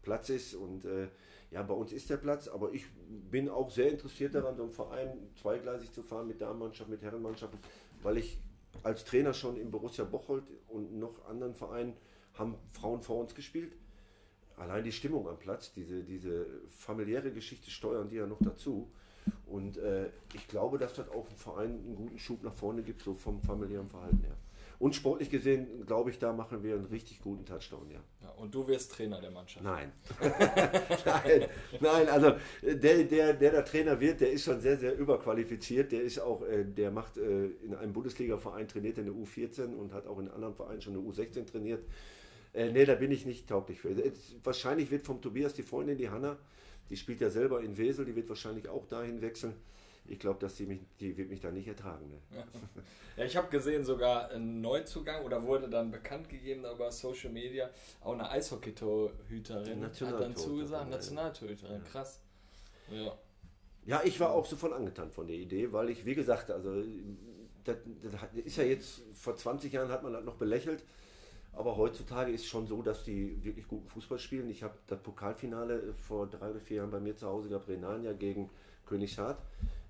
[0.01, 0.53] Platz ist.
[0.53, 1.07] Und äh,
[1.51, 2.85] ja, bei uns ist der Platz, aber ich
[3.31, 7.59] bin auch sehr interessiert daran, so einen Verein zweigleisig zu fahren mit Damenmannschaften, mit Herrenmannschaften,
[8.03, 8.37] weil ich
[8.83, 11.93] als Trainer schon in Borussia Bocholt und noch anderen Vereinen
[12.33, 13.73] haben Frauen vor uns gespielt.
[14.57, 18.89] Allein die Stimmung am Platz, diese, diese familiäre Geschichte steuern die ja noch dazu.
[19.47, 23.01] Und äh, ich glaube, dass das auch im Verein einen guten Schub nach vorne gibt,
[23.01, 24.37] so vom familiären Verhalten her.
[24.77, 27.99] Und sportlich gesehen, glaube ich, da machen wir einen richtig guten Touchdown, ja.
[28.21, 29.63] ja und du wirst Trainer der Mannschaft?
[29.63, 29.91] Nein.
[31.05, 31.47] nein,
[31.79, 35.91] nein, also der, der, der da Trainer wird, der ist schon sehr, sehr überqualifiziert.
[35.91, 39.93] Der ist auch, äh, der macht äh, in einem Bundesliga-Verein trainiert in der U14 und
[39.93, 41.83] hat auch in anderen Vereinen schon eine U16 trainiert.
[42.53, 43.95] Äh, nee, da bin ich nicht tauglich für.
[44.43, 46.37] Wahrscheinlich wird vom Tobias die Freundin, die Hanna,
[46.89, 49.53] die spielt ja selber in Wesel, die wird wahrscheinlich auch dahin wechseln.
[50.07, 52.09] Ich glaube, dass die mich, die wird mich da nicht ertragen.
[52.09, 52.17] Ne?
[52.31, 52.43] Ja.
[53.17, 53.25] ja.
[53.25, 57.69] ich habe gesehen, sogar ein Neuzugang oder wurde dann bekannt gegeben über Social Media,
[58.01, 61.91] auch eine Eishockey-Torhüterin hat dann zugesagt, Nationaltorhüterin, ja.
[61.91, 62.21] krass.
[62.91, 63.17] Ja.
[63.85, 66.83] ja, ich war auch sofort angetan von der Idee, weil ich, wie gesagt, also
[67.63, 68.13] das, das
[68.45, 70.83] ist ja jetzt, vor 20 Jahren hat man das noch belächelt,
[71.55, 74.49] aber heutzutage ist es schon so, dass die wirklich guten Fußball spielen.
[74.49, 78.13] Ich habe das Pokalfinale vor drei oder vier Jahren bei mir zu Hause gehabt, Renania
[78.13, 78.49] gegen
[78.85, 79.37] Königshardt.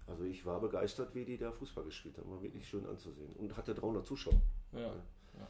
[0.07, 2.29] Also ich war begeistert, wie die da Fußball gespielt haben.
[2.29, 3.33] War wirklich schön anzusehen.
[3.37, 4.39] Und hatte 300 Zuschauer.
[4.73, 4.79] Ja.
[4.79, 5.47] ja.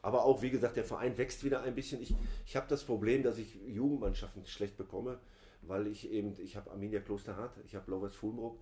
[0.00, 2.00] Aber auch, wie gesagt, der Verein wächst wieder ein bisschen.
[2.00, 2.14] Ich,
[2.46, 5.18] ich habe das Problem, dass ich Jugendmannschaften schlecht bekomme,
[5.62, 8.58] weil ich eben, ich habe Arminia Klosterhardt, ich habe Lovers Fulmruck,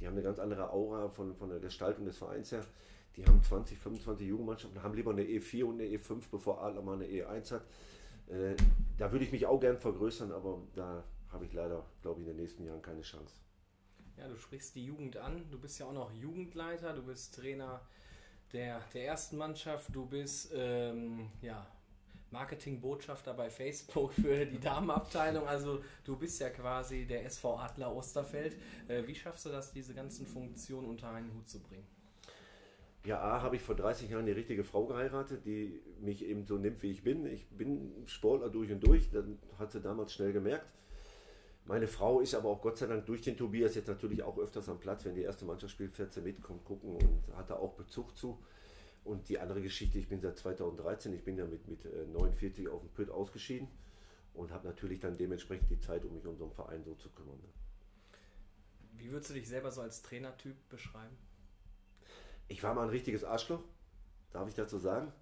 [0.00, 2.64] die haben eine ganz andere Aura von, von der Gestaltung des Vereins her.
[3.16, 6.94] Die haben 20, 25 Jugendmannschaften, haben lieber eine E4 und eine E5, bevor Adler mal
[6.94, 7.62] eine E1 hat.
[8.28, 8.54] Äh,
[8.96, 12.34] da würde ich mich auch gern vergrößern, aber da habe ich leider, glaube ich, in
[12.34, 13.34] den nächsten Jahren keine Chance.
[14.20, 15.46] Ja, du sprichst die Jugend an.
[15.50, 16.92] Du bist ja auch noch Jugendleiter.
[16.92, 17.80] Du bist Trainer
[18.52, 19.94] der, der ersten Mannschaft.
[19.94, 21.66] Du bist ähm, ja,
[22.30, 25.48] Marketingbotschafter bei Facebook für die Damenabteilung.
[25.48, 28.58] Also du bist ja quasi der SV Adler Osterfeld.
[28.88, 31.86] Äh, wie schaffst du das, diese ganzen Funktionen unter einen Hut zu bringen?
[33.06, 36.58] Ja, A, habe ich vor 30 Jahren die richtige Frau geheiratet, die mich eben so
[36.58, 37.24] nimmt, wie ich bin.
[37.24, 39.10] Ich bin Sportler durch und durch.
[39.10, 40.66] Dann hat sie damals schnell gemerkt.
[41.70, 44.68] Meine Frau ist aber auch Gott sei Dank durch den Tobias jetzt natürlich auch öfters
[44.68, 47.54] am Platz, wenn die erste Mannschaft spielt, fährt sie mit, kommt gucken und hat da
[47.54, 48.42] auch Bezug zu.
[49.04, 52.68] Und die andere Geschichte, ich bin seit 2013, ich bin ja mit, mit 49 äh,
[52.68, 53.68] auf dem Püt ausgeschieden
[54.34, 57.08] und habe natürlich dann dementsprechend die Zeit, um mich um so einen Verein so zu
[57.10, 57.38] kümmern.
[57.38, 57.48] Ne?
[58.94, 61.16] Wie würdest du dich selber so als Trainertyp beschreiben?
[62.48, 63.62] Ich war mal ein richtiges Arschloch,
[64.32, 65.12] darf ich dazu sagen?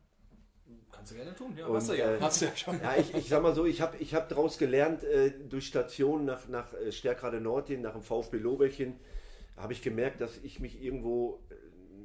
[0.90, 1.66] Kannst du gerne tun, ja.
[1.66, 2.16] Und, hast du ja.
[2.16, 2.80] Äh, hast du ja schon.
[2.82, 6.24] Ja, ich, ich sag mal so, ich habe ich hab daraus gelernt, äh, durch Stationen
[6.24, 8.98] nach, nach äh, Stärkrade Nord hin, nach dem VfB Lobeck hin,
[9.56, 11.54] habe ich gemerkt, dass ich mich irgendwo äh,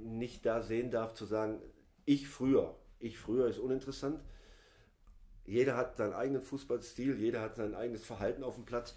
[0.08, 1.60] nicht da sehen darf, zu sagen,
[2.06, 4.22] ich früher, ich früher ist uninteressant.
[5.46, 8.96] Jeder hat seinen eigenen Fußballstil, jeder hat sein eigenes Verhalten auf dem Platz.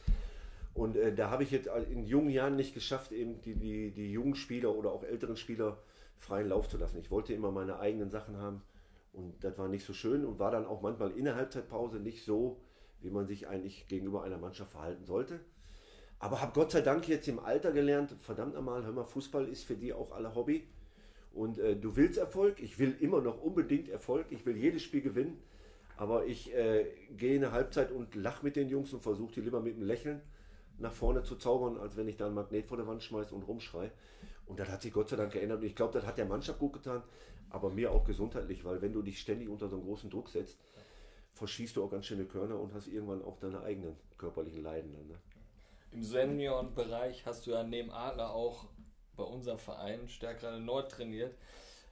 [0.75, 4.13] Und äh, da habe ich jetzt in jungen Jahren nicht geschafft, eben die, die, die
[4.13, 5.79] jungen Spieler oder auch älteren Spieler
[6.19, 6.99] freien Lauf zu lassen.
[6.99, 8.63] Ich wollte immer meine eigenen Sachen haben.
[9.17, 12.23] Und das war nicht so schön und war dann auch manchmal in der Halbzeitpause nicht
[12.23, 12.61] so,
[13.01, 15.41] wie man sich eigentlich gegenüber einer Mannschaft verhalten sollte.
[16.19, 19.65] Aber habe Gott sei Dank jetzt im Alter gelernt, verdammt einmal, hör mal, Fußball ist
[19.65, 20.65] für die auch alle Hobby.
[21.33, 25.01] Und äh, du willst Erfolg, ich will immer noch unbedingt Erfolg, ich will jedes Spiel
[25.01, 25.43] gewinnen.
[25.97, 26.85] Aber ich äh,
[27.17, 29.87] gehe in eine Halbzeit und lache mit den Jungs und versuche die lieber mit einem
[29.87, 30.21] Lächeln
[30.79, 33.49] nach vorne zu zaubern, als wenn ich da ein Magnet vor der Wand schmeiße und
[33.49, 33.91] rumschreie.
[34.47, 35.61] Und das hat sich Gott sei Dank geändert.
[35.61, 37.03] Und ich glaube, das hat der Mannschaft gut getan
[37.51, 40.59] aber mir auch gesundheitlich, weil wenn du dich ständig unter so einen großen Druck setzt,
[41.35, 44.93] verschießt du auch ganz schöne Körner und hast irgendwann auch deine eigenen körperlichen Leiden.
[44.93, 45.19] Dann, ne?
[45.93, 48.67] Im Seniorenbereich hast du ja neben Adler auch
[49.17, 51.35] bei unserem Verein Stärkrade Nord trainiert.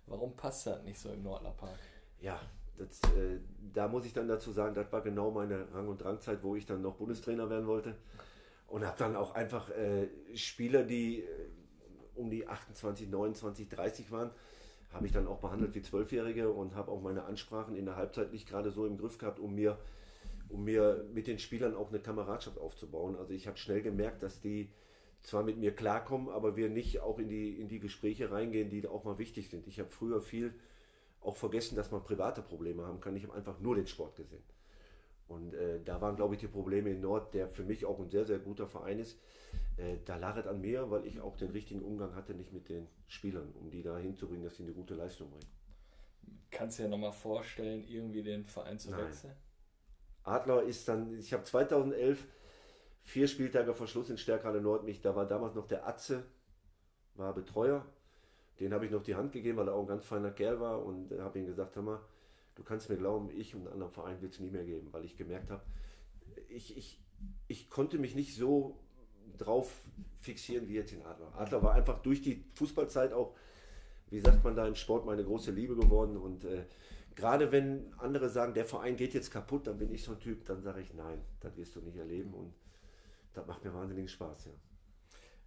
[0.06, 1.78] Warum passt das nicht so im Nordlerpark?
[2.20, 2.40] Ja,
[2.76, 3.38] das, äh,
[3.72, 6.66] da muss ich dann dazu sagen, das war genau meine Rang- und Drangzeit, wo ich
[6.66, 7.96] dann noch Bundestrainer werden wollte.
[8.66, 11.26] Und habe dann auch einfach äh, Spieler, die äh,
[12.16, 14.31] um die 28, 29, 30 waren,
[14.92, 18.33] habe ich dann auch behandelt wie Zwölfjährige und habe auch meine Ansprachen in der Halbzeit
[18.33, 19.79] nicht gerade so im Griff gehabt, um mir,
[20.48, 23.16] um mir mit den Spielern auch eine Kameradschaft aufzubauen.
[23.16, 24.70] Also ich habe schnell gemerkt, dass die
[25.22, 28.87] zwar mit mir klarkommen, aber wir nicht auch in die, in die Gespräche reingehen, die
[28.87, 29.66] auch mal wichtig sind.
[29.66, 30.55] Ich habe früher viel
[31.22, 33.16] auch vergessen, dass man private Probleme haben kann.
[33.16, 34.42] Ich habe einfach nur den Sport gesehen.
[35.27, 38.11] Und äh, da waren, glaube ich, die Probleme in Nord, der für mich auch ein
[38.11, 39.18] sehr, sehr guter Verein ist.
[39.76, 42.68] Äh, da lag es an mir, weil ich auch den richtigen Umgang hatte, nicht mit
[42.68, 45.50] den Spielern, um die da hinzubringen, dass sie eine gute Leistung bringen.
[46.50, 49.06] Kannst du dir nochmal vorstellen, irgendwie den Verein zu Nein.
[49.06, 49.34] wechseln?
[50.22, 52.26] Adler ist dann, ich habe 2011
[53.00, 56.24] vier Spieltage vor Schluss in Stärkhalle Nord mich, da war damals noch der Atze,
[57.14, 57.84] war Betreuer.
[58.60, 60.84] Den habe ich noch die Hand gegeben, weil er auch ein ganz feiner Kerl war
[60.84, 62.00] und habe ihm gesagt, hör mal,
[62.54, 65.04] du kannst mir glauben, ich und einen anderen Verein wird es nie mehr geben, weil
[65.04, 65.62] ich gemerkt habe,
[66.48, 67.04] ich, ich,
[67.48, 68.84] ich konnte mich nicht so
[69.38, 69.82] drauf
[70.20, 71.32] fixieren wie jetzt in Adler.
[71.37, 73.34] Adler war einfach durch die Fußballzeit auch,
[74.10, 76.16] wie sagt man da im Sport, meine große Liebe geworden.
[76.16, 76.64] Und äh,
[77.14, 80.44] gerade wenn andere sagen, der Verein geht jetzt kaputt, dann bin ich so ein Typ,
[80.46, 82.32] dann sage ich, nein, das wirst du nicht erleben.
[82.34, 82.54] Und
[83.34, 84.52] das macht mir wahnsinnigen Spaß, ja.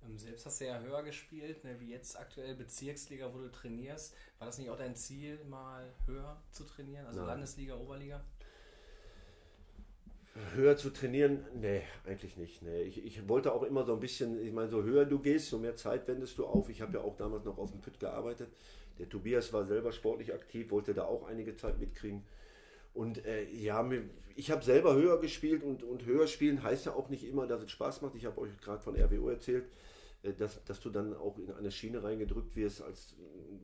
[0.06, 4.16] Ähm, selbst hast du ja höher gespielt, ne, wie jetzt aktuell Bezirksliga, wo du trainierst.
[4.38, 7.06] War das nicht auch dein Ziel, mal höher zu trainieren?
[7.08, 7.30] Also Nein.
[7.30, 8.24] Landesliga, Oberliga?
[10.54, 11.46] Höher zu trainieren?
[11.60, 12.62] Nee, eigentlich nicht.
[12.62, 12.84] Nee.
[12.84, 15.58] Ich, ich wollte auch immer so ein bisschen, ich meine, so höher du gehst, so
[15.58, 16.70] mehr Zeit wendest du auf.
[16.70, 18.50] Ich habe ja auch damals noch auf dem Pütt gearbeitet.
[19.00, 22.24] Der Tobias war selber sportlich aktiv, wollte da auch einige Zeit mitkriegen.
[22.94, 23.88] Und äh, ja,
[24.36, 27.62] ich habe selber höher gespielt und, und höher spielen heißt ja auch nicht immer, dass
[27.62, 28.16] es Spaß macht.
[28.16, 29.66] Ich habe euch gerade von RWO erzählt,
[30.24, 33.16] äh, dass, dass du dann auch in eine Schiene reingedrückt wirst, als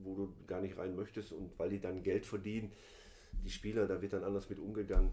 [0.03, 2.71] wo du gar nicht rein möchtest und weil die dann Geld verdienen.
[3.43, 5.11] Die Spieler, da wird dann anders mit umgegangen.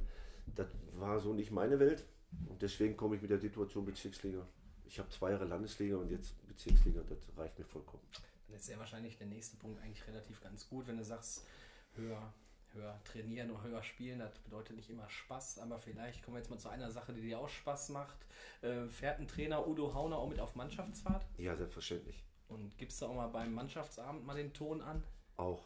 [0.55, 2.05] Das war so nicht meine Welt
[2.48, 4.46] und deswegen komme ich mit der Situation Bezirksliga.
[4.85, 8.03] Ich habe zwei Jahre Landesliga und jetzt Bezirksliga, das reicht mir vollkommen.
[8.48, 11.46] Dann ist ja wahrscheinlich der nächste Punkt eigentlich relativ ganz gut, wenn du sagst,
[11.94, 12.33] höher,
[12.72, 16.50] höher trainieren oder höher spielen, das bedeutet nicht immer Spaß, aber vielleicht kommen wir jetzt
[16.50, 18.16] mal zu einer Sache, die dir auch Spaß macht.
[18.62, 21.24] Äh, fährt ein Trainer Udo Hauner auch mit auf Mannschaftsfahrt?
[21.38, 22.24] Ja, selbstverständlich.
[22.48, 25.03] Und gibst du auch mal beim Mannschaftsabend mal den Ton an?
[25.37, 25.62] Auch.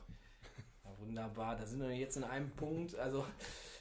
[0.85, 2.95] Ja, wunderbar, da sind wir jetzt in einem Punkt.
[2.97, 3.25] Also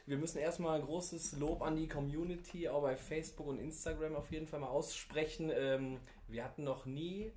[0.06, 4.48] wir müssen erstmal großes Lob an die Community, auch bei Facebook und Instagram auf jeden
[4.48, 5.52] Fall mal aussprechen.
[5.54, 7.32] Ähm, wir hatten noch nie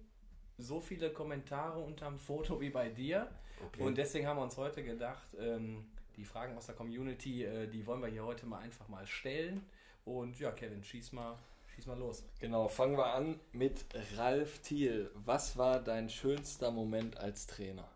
[0.59, 3.31] so viele Kommentare unterm Foto wie bei dir.
[3.67, 3.83] Okay.
[3.83, 7.87] Und deswegen haben wir uns heute gedacht, ähm, die Fragen aus der Community, äh, die
[7.87, 9.65] wollen wir hier heute mal einfach mal stellen.
[10.05, 11.39] Und ja, Kevin, schieß mal,
[11.75, 12.25] schieß mal los.
[12.41, 13.85] Genau, fangen wir an mit
[14.17, 15.11] Ralf Thiel.
[15.15, 17.89] Was war dein schönster Moment als Trainer?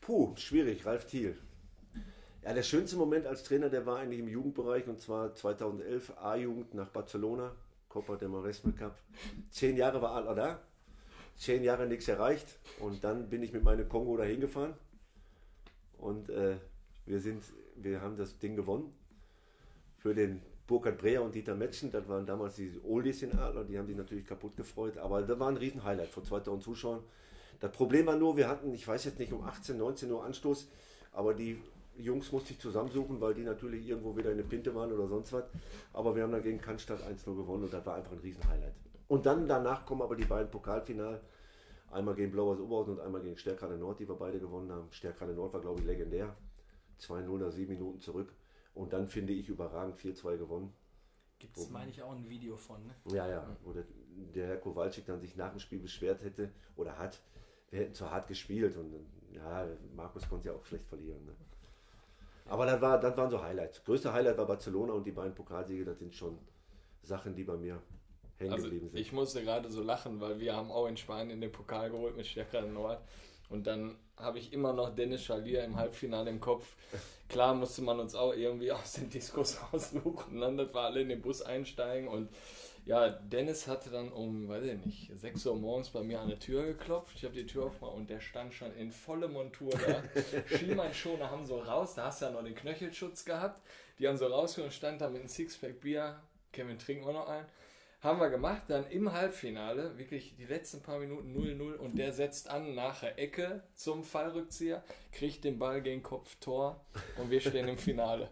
[0.00, 1.38] Puh, schwierig, Ralf Thiel.
[2.48, 6.72] Ja, der schönste Moment als Trainer, der war eigentlich im Jugendbereich und zwar 2011 A-Jugend
[6.72, 7.54] nach Barcelona,
[7.90, 8.98] Copa del Maresme Cup.
[9.50, 10.60] Zehn Jahre war Adler da,
[11.36, 12.46] zehn Jahre nichts erreicht
[12.80, 14.72] und dann bin ich mit meinem Kongo dahin gefahren
[15.98, 16.56] und äh,
[17.04, 17.44] wir, sind,
[17.76, 18.94] wir haben das Ding gewonnen
[19.98, 21.92] für den Burkhard Breher und Dieter Metzen.
[21.92, 25.38] Das waren damals die Oldies in Adler, die haben sich natürlich kaputt gefreut, aber das
[25.38, 27.02] war ein Riesen-Highlight vor 2000 Zuschauern.
[27.60, 30.70] Das Problem war nur, wir hatten, ich weiß jetzt nicht, um 18, 19 Uhr Anstoß,
[31.12, 31.60] aber die
[31.98, 35.32] Jungs musste ich zusammensuchen, weil die natürlich irgendwo wieder in der Pinte waren oder sonst
[35.32, 35.44] was.
[35.92, 38.74] Aber wir haben dann gegen Cannstatt 1-0 gewonnen und das war einfach ein Riesen-Highlight.
[39.08, 41.20] Und dann danach kommen aber die beiden Pokalfinal.
[41.90, 44.88] Einmal gegen Blauers Oberhausen und einmal gegen Stärkrade Nord, die wir beide gewonnen haben.
[44.92, 46.36] Stärkrade Nord war, glaube ich, legendär.
[47.00, 48.32] 2-0 nach 7 Minuten zurück.
[48.74, 50.72] Und dann finde ich überragend 4-2 gewonnen.
[51.38, 52.94] Gibt es, meine ich, auch ein Video von, ne?
[53.12, 53.84] Ja, ja, wo der,
[54.34, 57.20] der Herr Kowalczyk dann sich nach dem Spiel beschwert hätte oder hat,
[57.70, 58.92] wir hätten zu hart gespielt und
[59.32, 61.24] ja, Markus konnte ja auch schlecht verlieren.
[61.24, 61.36] Ne?
[62.48, 63.84] Aber das, war, das waren so Highlights.
[63.84, 66.38] Größte Highlight war Barcelona und die beiden Pokalsiege, das sind schon
[67.02, 67.80] Sachen, die bei mir
[68.38, 68.98] hängen Also geblieben sind.
[68.98, 72.26] ich musste gerade so lachen, weil wir haben auch in Spanien den Pokal geholt mit
[72.26, 73.00] Stärkrade Nord.
[73.50, 76.76] Und dann habe ich immer noch Dennis Schalier im Halbfinale im Kopf.
[77.28, 81.08] Klar musste man uns auch irgendwie aus den Diskos raussuchen, dann dass wir alle in
[81.08, 82.08] den Bus einsteigen.
[82.08, 82.28] Und
[82.84, 86.38] ja, Dennis hatte dann um, weiß ich nicht, 6 Uhr morgens bei mir an der
[86.38, 87.16] Tür geklopft.
[87.16, 90.02] Ich habe die Tür aufgemacht und der stand schon in volle Montur da.
[90.56, 93.60] Schienbeinschoner haben so raus, da hast du ja noch den Knöchelschutz gehabt.
[93.98, 96.20] Die haben so rausgeholt und stand da mit einem Sixpack Bier.
[96.52, 97.44] Kevin, trinken wir noch ein.
[98.00, 102.48] Haben wir gemacht, dann im Halbfinale, wirklich die letzten paar Minuten 0-0 und der setzt
[102.48, 106.80] an nach der Ecke zum Fallrückzieher, kriegt den Ball gegen Kopf, Tor
[107.16, 108.30] und wir stehen im Finale.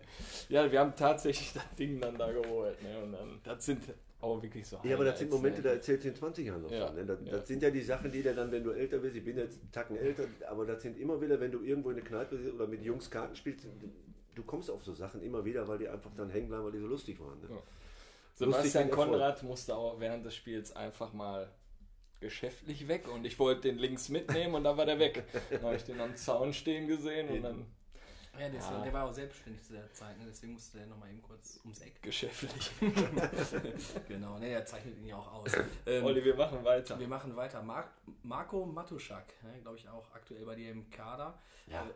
[0.49, 2.81] Ja, wir haben tatsächlich das Ding dann da geholt.
[2.81, 3.03] Ne?
[3.03, 3.83] Und dann, das sind
[4.21, 6.87] auch wirklich so ja, aber das sind Momente, da erzählt in 20 Jahren noch Ja,
[6.87, 6.97] von.
[6.97, 7.05] Ne?
[7.05, 7.33] Das, ja.
[7.33, 9.61] das sind ja die Sachen, die dir dann, wenn du älter bist, ich bin jetzt
[9.61, 12.55] einen Tacken älter, aber das sind immer wieder, wenn du irgendwo in der Kneipe sitzt
[12.55, 13.67] oder mit Jungs Karten spielst,
[14.35, 16.81] du kommst auf so Sachen immer wieder, weil die einfach dann hängen bleiben, weil die
[16.81, 17.41] so lustig waren.
[17.41, 17.49] Ne?
[17.51, 17.57] Ja.
[18.47, 18.91] Lustig Sebastian.
[18.91, 21.51] Konrad musste auch während des Spiels einfach mal
[22.21, 25.25] geschäftlich weg und ich wollte den links mitnehmen und dann war der weg.
[25.51, 27.67] Dann habe ich den am Zaun stehen gesehen und dann
[28.39, 28.83] Ja, der, ist, Ja.
[28.83, 30.25] der war auch selbstständig zu der Zeit, ne?
[30.29, 32.01] deswegen musste der nochmal eben kurz ums Eck.
[32.03, 32.71] geschäftlich.
[34.09, 35.53] genau, ne, der zeichnet ihn ja auch aus.
[35.87, 36.99] Ähm, Olli, wir machen weiter.
[36.99, 37.63] wir machen weiter.
[37.63, 37.91] Mark,
[38.23, 41.39] Marco Matuschak, ne, glaube ich auch aktuell bei dir im Kader.
[41.67, 41.87] Ja.
[41.87, 41.91] Äh,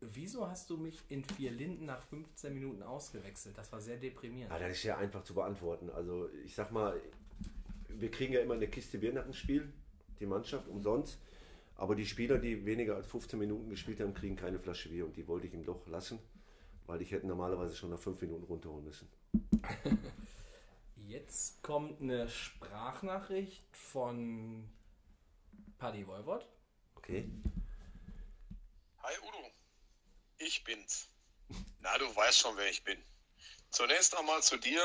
[0.00, 3.56] wieso hast du mich in vier Linden nach 15 Minuten ausgewechselt?
[3.58, 4.52] Das war sehr deprimierend.
[4.52, 5.90] Ja, das ist ja einfach zu beantworten.
[5.90, 7.00] Also ich sag mal,
[7.88, 9.72] wir kriegen ja immer eine Kiste Bier nach dem Spiel,
[10.20, 11.18] die Mannschaft, umsonst.
[11.78, 15.16] Aber die Spieler, die weniger als 15 Minuten gespielt haben, kriegen keine Flasche Bier und
[15.16, 16.18] die wollte ich ihm doch lassen,
[16.86, 19.08] weil ich hätte normalerweise schon nach 5 Minuten runterholen müssen.
[20.96, 24.68] Jetzt kommt eine Sprachnachricht von
[25.78, 26.48] Paddy Wolwort.
[26.96, 27.30] Okay?
[29.04, 29.48] Hi Udo,
[30.38, 31.08] ich bin's.
[31.78, 33.00] Na, du weißt schon, wer ich bin.
[33.70, 34.82] Zunächst einmal zu dir.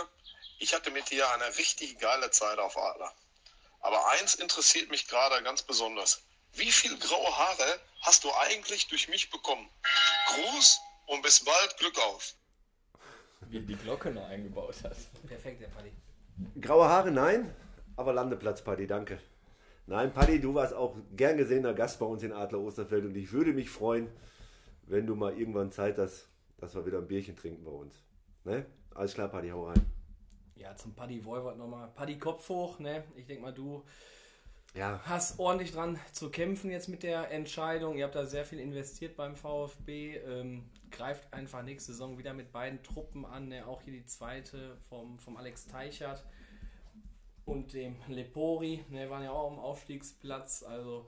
[0.60, 3.12] Ich hatte mit dir eine richtig geile Zeit auf Adler.
[3.80, 6.24] Aber eins interessiert mich gerade ganz besonders.
[6.56, 9.68] Wie viel graue Haare hast du eigentlich durch mich bekommen?
[10.28, 12.36] Gruß und bis bald, Glück auf.
[13.50, 14.96] Wie die Glocke noch eingebaut hat.
[15.28, 15.92] Perfekt, der Paddy.
[16.62, 17.54] Graue Haare, nein.
[17.96, 19.20] Aber Landeplatz, Paddy, danke.
[19.86, 23.32] Nein, Paddy, du warst auch gern gesehener Gast bei uns in Adler Osterfeld und ich
[23.32, 24.10] würde mich freuen,
[24.84, 27.96] wenn du mal irgendwann Zeit hast, dass wir wieder ein Bierchen trinken bei uns.
[28.44, 28.66] Ne?
[28.94, 29.92] Alles klar, Paddy, hau rein.
[30.56, 31.90] Ja, zum Paddy Wolwart nochmal.
[31.96, 33.04] Paddy Kopf hoch, ne?
[33.16, 33.84] Ich denke mal, du
[34.76, 37.96] Ja, hast ordentlich dran zu kämpfen jetzt mit der Entscheidung.
[37.96, 40.18] Ihr habt da sehr viel investiert beim VfB.
[40.18, 43.50] Ähm, greift einfach nächste Saison wieder mit beiden Truppen an.
[43.50, 43.68] Ne?
[43.68, 46.26] Auch hier die zweite vom, vom Alex Teichert
[47.46, 48.84] und dem Lepori.
[48.90, 49.12] Ne?
[49.12, 50.64] Waren ja auch am Aufstiegsplatz.
[50.64, 51.08] Also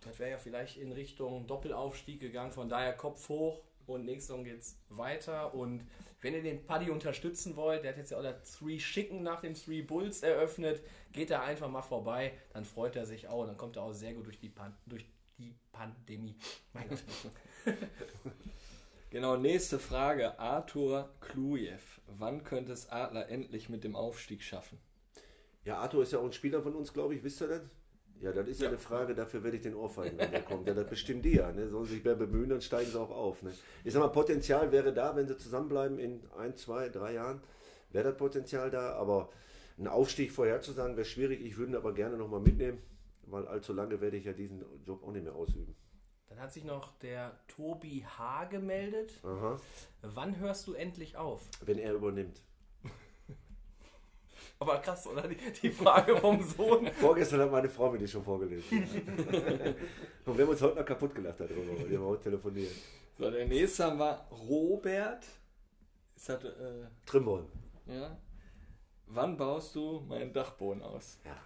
[0.00, 2.52] das wäre ja vielleicht in Richtung Doppelaufstieg gegangen.
[2.52, 3.60] Von daher Kopf hoch.
[3.86, 5.52] Und nächste Saison geht's weiter.
[5.52, 5.84] Und
[6.20, 9.40] wenn ihr den Paddy unterstützen wollt, der hat jetzt ja auch das Three Schicken nach
[9.40, 13.46] dem Three Bulls eröffnet, geht da einfach mal vorbei, dann freut er sich auch.
[13.46, 15.06] Dann kommt er auch sehr gut durch die, Pan durch
[15.38, 16.36] die Pandemie.
[16.72, 17.02] Mein Gott.
[19.10, 20.38] Genau, nächste Frage.
[20.38, 21.80] Arthur Klujew.
[22.08, 24.78] Wann könnte es Adler endlich mit dem Aufstieg schaffen?
[25.68, 27.22] ja, Arthur ist ja auch ein Spieler von uns, glaube ich.
[27.22, 27.62] Wisst ihr das?
[28.20, 30.66] Ja, das ist ja, eine Frage, dafür werde ich den Ohrfeigen, wenn der kommt.
[30.66, 31.52] Ja, das bestimmt die ja.
[31.52, 31.68] Ne?
[31.68, 33.42] Sollen sich mehr bemühen, dann steigen sie auch auf.
[33.42, 33.52] Ne?
[33.84, 37.40] Ich sag mal, Potenzial wäre da, wenn sie zusammenbleiben in ein, zwei, drei Jahren,
[37.90, 38.94] wäre das Potenzial da.
[38.94, 39.30] Aber
[39.76, 41.40] einen Aufstieg vorherzusagen wäre schwierig.
[41.40, 42.82] Ich würde ihn aber gerne nochmal mitnehmen,
[43.22, 45.76] weil allzu lange werde ich ja diesen Job auch nicht mehr ausüben.
[46.28, 48.44] Dann hat sich noch der Tobi H.
[48.46, 49.12] gemeldet.
[49.22, 49.58] Aha.
[50.02, 51.48] Wann hörst du endlich auf?
[51.64, 52.42] Wenn er übernimmt.
[54.60, 55.28] Aber krass, oder?
[55.28, 56.86] Die, die Frage vom Sohn.
[57.00, 58.78] Vorgestern hat meine Frau mir die schon vorgelesen.
[60.26, 62.72] Und wir haben uns heute noch kaputt gelacht darüber, weil wir haben heute telefoniert.
[63.16, 65.24] So, der nächste haben wir Robert.
[66.16, 67.46] Ist das, äh, Trimborn.
[67.86, 68.18] ja?
[69.06, 71.18] Wann baust du meinen Dachboden aus?
[71.24, 71.36] Ja.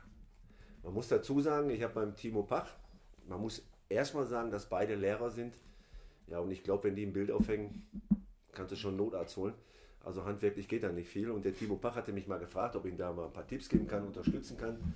[0.83, 2.69] Man muss dazu sagen, ich habe beim Timo Pach,
[3.29, 5.55] man muss erstmal sagen, dass beide Lehrer sind.
[6.27, 7.87] Ja, und ich glaube, wenn die ein Bild aufhängen,
[8.53, 9.55] kannst du schon einen Notarzt holen.
[10.05, 11.31] Also handwerklich geht da nicht viel.
[11.31, 13.47] Und der Timo Pach hatte mich mal gefragt, ob ich ihm da mal ein paar
[13.47, 14.95] Tipps geben kann, unterstützen kann.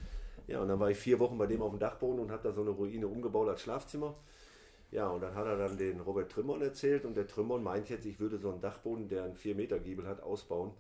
[0.49, 2.53] Ja, und dann war ich vier Wochen bei dem auf dem Dachboden und habe da
[2.53, 4.15] so eine Ruine umgebaut als Schlafzimmer.
[4.93, 8.07] Ja, und dann hat er dann den Robert Trimmon erzählt und der Trimmon meint jetzt,
[8.07, 10.73] ich würde so einen Dachboden, der einen 4 Meter Giebel hat, ausbauen.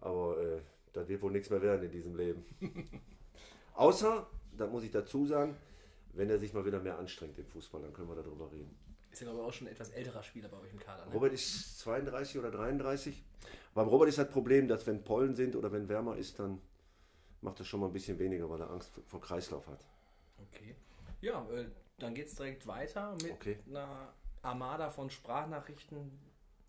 [0.00, 0.60] Aber äh,
[0.92, 2.44] das wird wohl nichts mehr werden in diesem Leben.
[3.74, 5.56] Außer, da muss ich dazu sagen,
[6.14, 8.74] wenn er sich mal wieder mehr anstrengt im Fußball, dann können wir darüber reden.
[9.16, 11.06] Ist ja, glaube ich, auch schon ein etwas älterer Spieler bei euch im Kader.
[11.06, 11.12] Ne?
[11.14, 13.24] Robert ist 32 oder 33.
[13.72, 16.60] Beim Robert ist das Problem, dass wenn Pollen sind oder wenn wärmer ist, dann
[17.40, 19.80] macht er schon mal ein bisschen weniger, weil er Angst vor Kreislauf hat.
[20.42, 20.76] Okay.
[21.22, 21.64] Ja, äh,
[21.96, 23.58] dann geht es direkt weiter mit Okay.
[23.66, 26.20] einer Armada von Sprachnachrichten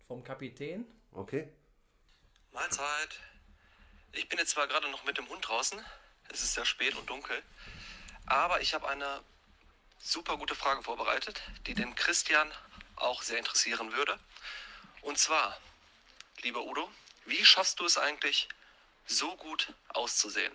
[0.06, 0.86] vom Kapitän.
[1.12, 1.52] Okay?
[2.52, 3.20] Mahlzeit.
[4.12, 5.78] Ich bin jetzt zwar gerade noch mit dem Hund draußen,
[6.32, 7.36] es ist sehr spät und dunkel,
[8.24, 9.20] aber ich habe eine
[9.98, 12.48] super gute Frage vorbereitet, die den Christian
[12.96, 14.18] auch sehr interessieren würde.
[15.02, 15.56] Und zwar,
[16.42, 16.88] lieber Udo,
[17.26, 18.48] wie schaffst du es eigentlich,
[19.06, 20.52] so gut auszusehen?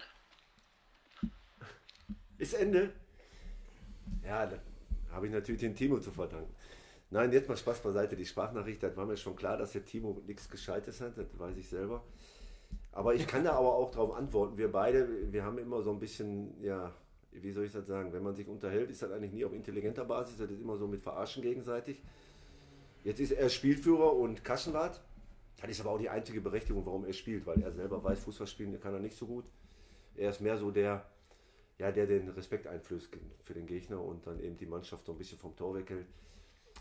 [2.38, 2.93] Ist Ende?
[4.23, 4.60] Ja, da
[5.12, 6.53] habe ich natürlich den Timo zu verdanken.
[7.10, 8.15] Nein, jetzt mal Spaß beiseite.
[8.15, 11.56] Die Sprachnachricht, das war mir schon klar, dass der Timo nichts Gescheites hat, das weiß
[11.58, 12.03] ich selber.
[12.91, 14.58] Aber ich kann da aber auch darauf antworten.
[14.58, 16.91] Wir beide, wir haben immer so ein bisschen, ja,
[17.41, 20.06] wie soll ich das sagen, wenn man sich unterhält, ist das eigentlich nie auf intelligenter
[20.06, 22.02] Basis, das ist immer so mit Verarschen gegenseitig.
[23.04, 25.02] Jetzt ist er Spielführer und Kassenwart.
[25.60, 28.48] Das ist aber auch die einzige Berechtigung, warum er spielt, weil er selber weiß, Fußball
[28.48, 29.46] spielen kann er nicht so gut.
[30.15, 31.06] Er ist mehr so der,
[31.78, 33.10] ja, der den Respekt einflößt
[33.43, 36.08] für den Gegner und dann eben die Mannschaft so ein bisschen vom Tor weghält.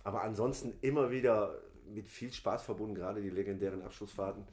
[0.05, 1.61] Aber ansonsten immer wieder
[1.93, 4.45] mit viel Spaß verbunden, gerade die legendären Abschlussfahrten,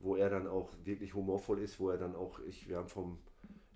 [0.00, 3.18] wo er dann auch wirklich humorvoll ist, wo er dann auch, ich, wir haben vom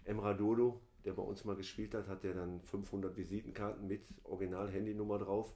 [0.04, 5.18] Emra Dodo, der bei uns mal gespielt hat, hat der dann 500 Visitenkarten mit Original-Handynummer
[5.18, 5.54] drauf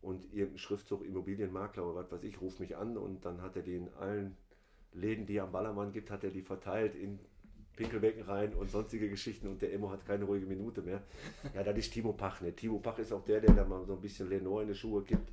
[0.00, 3.62] und irgendein Schriftzug Immobilienmakler oder was weiß ich, ruft mich an und dann hat er
[3.62, 4.36] die in allen
[4.92, 7.18] Läden, die er am Ballermann gibt, hat er die verteilt in
[7.76, 11.02] Pinkelbecken rein und sonstige Geschichten und der Emo hat keine ruhige Minute mehr.
[11.54, 12.40] Ja, das ist Timo Pach.
[12.40, 12.52] Ne?
[12.52, 15.02] Timo Pach ist auch der, der da mal so ein bisschen Lenore in die Schuhe
[15.02, 15.32] gibt.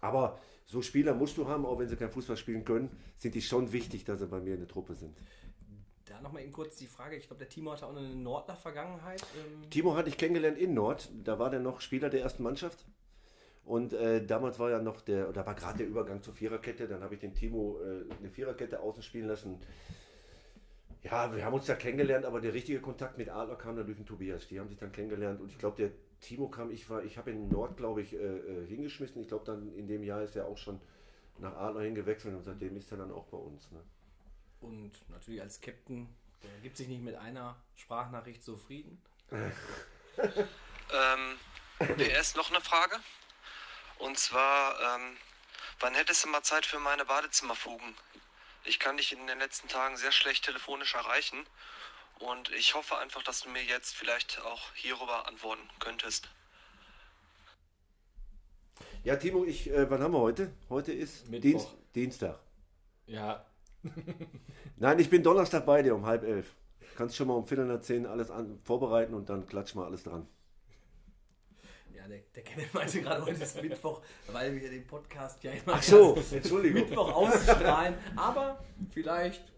[0.00, 3.42] Aber so Spieler musst du haben, auch wenn sie kein Fußball spielen können, sind die
[3.42, 5.16] schon wichtig, dass sie bei mir in der Truppe sind.
[6.22, 9.22] Nochmal eben kurz die Frage, ich glaube, der Timo hatte auch eine Nordler-Vergangenheit.
[9.36, 11.08] Ähm, Timo hatte ich kennengelernt in Nord.
[11.24, 12.84] Da war der noch Spieler der ersten Mannschaft.
[13.64, 16.86] Und äh, damals war ja noch der, da war gerade der Übergang zur Viererkette.
[16.86, 19.60] Dann habe ich den Timo äh, eine Viererkette außen spielen lassen.
[21.02, 23.98] Ja, wir haben uns da kennengelernt, aber der richtige Kontakt mit Adler kam dann durch
[23.98, 24.48] den Tobias.
[24.48, 25.90] Die haben sich dann kennengelernt und ich glaube, der
[26.20, 29.20] Timo kam, ich war, ich habe in Nord, glaube ich, äh, äh, hingeschmissen.
[29.20, 30.80] Ich glaube, dann in dem Jahr ist er auch schon
[31.38, 33.70] nach Adler hingewechselt und seitdem ist er dann auch bei uns.
[33.70, 33.80] Ne?
[34.66, 36.08] Und natürlich als Captain,
[36.42, 39.00] der gibt sich nicht mit einer Sprachnachricht zufrieden.
[40.92, 41.38] Ähm,
[41.78, 42.96] PS noch eine Frage.
[43.98, 45.16] Und zwar, ähm,
[45.80, 47.94] wann hättest du mal Zeit für meine Badezimmerfugen?
[48.64, 51.44] Ich kann dich in den letzten Tagen sehr schlecht telefonisch erreichen.
[52.18, 56.28] Und ich hoffe einfach, dass du mir jetzt vielleicht auch hierüber antworten könntest.
[59.04, 60.52] Ja, Timo, ich, äh, wann haben wir heute?
[60.68, 61.26] Heute ist.
[61.28, 62.38] Dienst, Dienstag.
[63.06, 63.44] Ja,
[64.76, 66.54] Nein, ich bin Donnerstag bei dir um halb elf.
[66.96, 70.02] Kannst schon mal um Viertel nach zehn alles an, vorbereiten und dann klatsch mal alles
[70.02, 70.26] dran.
[71.94, 75.74] Ja, der, der Kenneth meinte gerade, heute ist Mittwoch, weil wir den Podcast ja immer
[75.74, 76.82] Ach so, Entschuldigung.
[76.82, 77.94] Mittwoch ausstrahlen.
[78.16, 79.55] Aber vielleicht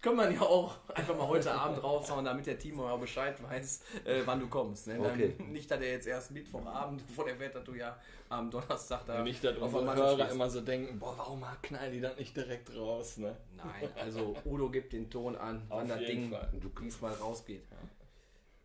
[0.00, 3.82] können wir ja auch einfach mal heute Abend raushauen, damit der Timo ja Bescheid weiß,
[4.04, 4.86] äh, wann du kommst.
[4.86, 4.98] Ne?
[4.98, 5.34] Dann Okay.
[5.48, 7.96] Nicht, dass er jetzt erst Mittwochabend vor der Welt, dass du ja
[8.28, 10.34] am Donnerstag da nicht, dass unsere Hörer stehst.
[10.34, 13.36] immer so denken, boah, warum knallen die das nicht direkt raus, ne?
[13.56, 16.50] Nein, also Udo gibt den Ton an, wann das Ding Fall.
[16.80, 17.64] diesmal rausgeht.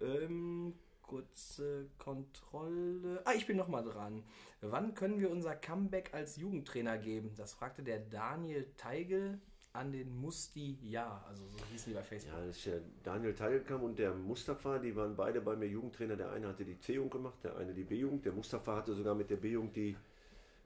[0.02, 3.22] Ähm, kurze Kontrolle.
[3.26, 4.24] Ah, ich bin nochmal dran.
[4.62, 7.34] Wann können wir unser Comeback als Jugendtrainer geben?
[7.36, 9.40] Das fragte der Daniel Teigel
[9.76, 11.24] an den Musti Ja.
[11.28, 12.34] Also so hießen die bei Facebook.
[12.34, 12.74] Ja, das ist ja
[13.04, 16.16] Daniel Teilkamp und der Mustafa, die waren beide bei mir Jugendtrainer.
[16.16, 18.26] Der eine hatte die C-Jugend gemacht, der eine die B-Jugend.
[18.26, 19.96] Der Mustafa hatte sogar mit der B-Jugend die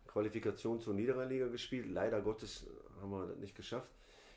[0.07, 1.87] Qualifikation zur Niederrheinliga gespielt.
[1.89, 2.65] Leider Gottes
[3.01, 3.89] haben wir das nicht geschafft.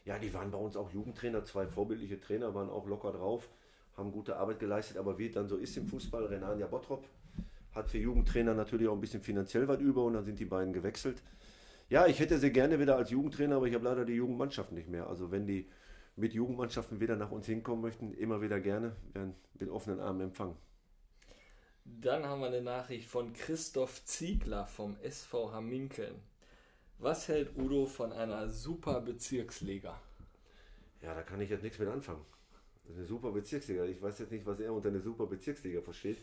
[0.05, 3.49] Ja, die waren bei uns auch Jugendtrainer, zwei vorbildliche Trainer, waren auch locker drauf,
[3.97, 4.97] haben gute Arbeit geleistet.
[4.97, 7.07] Aber wie es dann so ist im Fußball, Renania Bottrop
[7.75, 10.73] hat für Jugendtrainer natürlich auch ein bisschen finanziell was über und dann sind die beiden
[10.73, 11.23] gewechselt.
[11.93, 14.89] Ja, ich hätte sie gerne wieder als Jugendtrainer, aber ich habe leider die Jugendmannschaft nicht
[14.89, 15.09] mehr.
[15.09, 15.69] Also wenn die
[16.17, 20.57] mit Jugendmannschaften wieder nach uns hinkommen möchten, immer wieder gerne, werden mit offenen Armen empfangen.
[21.85, 26.15] Dann haben wir eine Nachricht von Christoph Ziegler vom SV Hamminkeln.
[26.97, 30.01] Was hält Udo von einer super Bezirksliga?
[31.03, 32.25] Ja, da kann ich jetzt nichts mit anfangen.
[32.85, 33.85] Das ist eine super Bezirksliga.
[33.85, 36.17] Ich weiß jetzt nicht, was er unter einer super Bezirksliga versteht.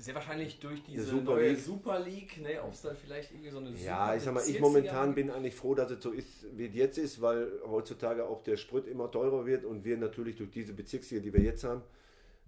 [0.00, 1.58] Sehr wahrscheinlich durch diese Super neue League.
[1.60, 4.42] Super League, ne, ob es dann vielleicht irgendwie so eine Ja, Super ich sag mal,
[4.48, 8.26] ich momentan bin eigentlich froh, dass es so ist, wie es jetzt ist, weil heutzutage
[8.26, 11.64] auch der Sprit immer teurer wird und wir natürlich durch diese Bezirksliga, die wir jetzt
[11.64, 11.82] haben,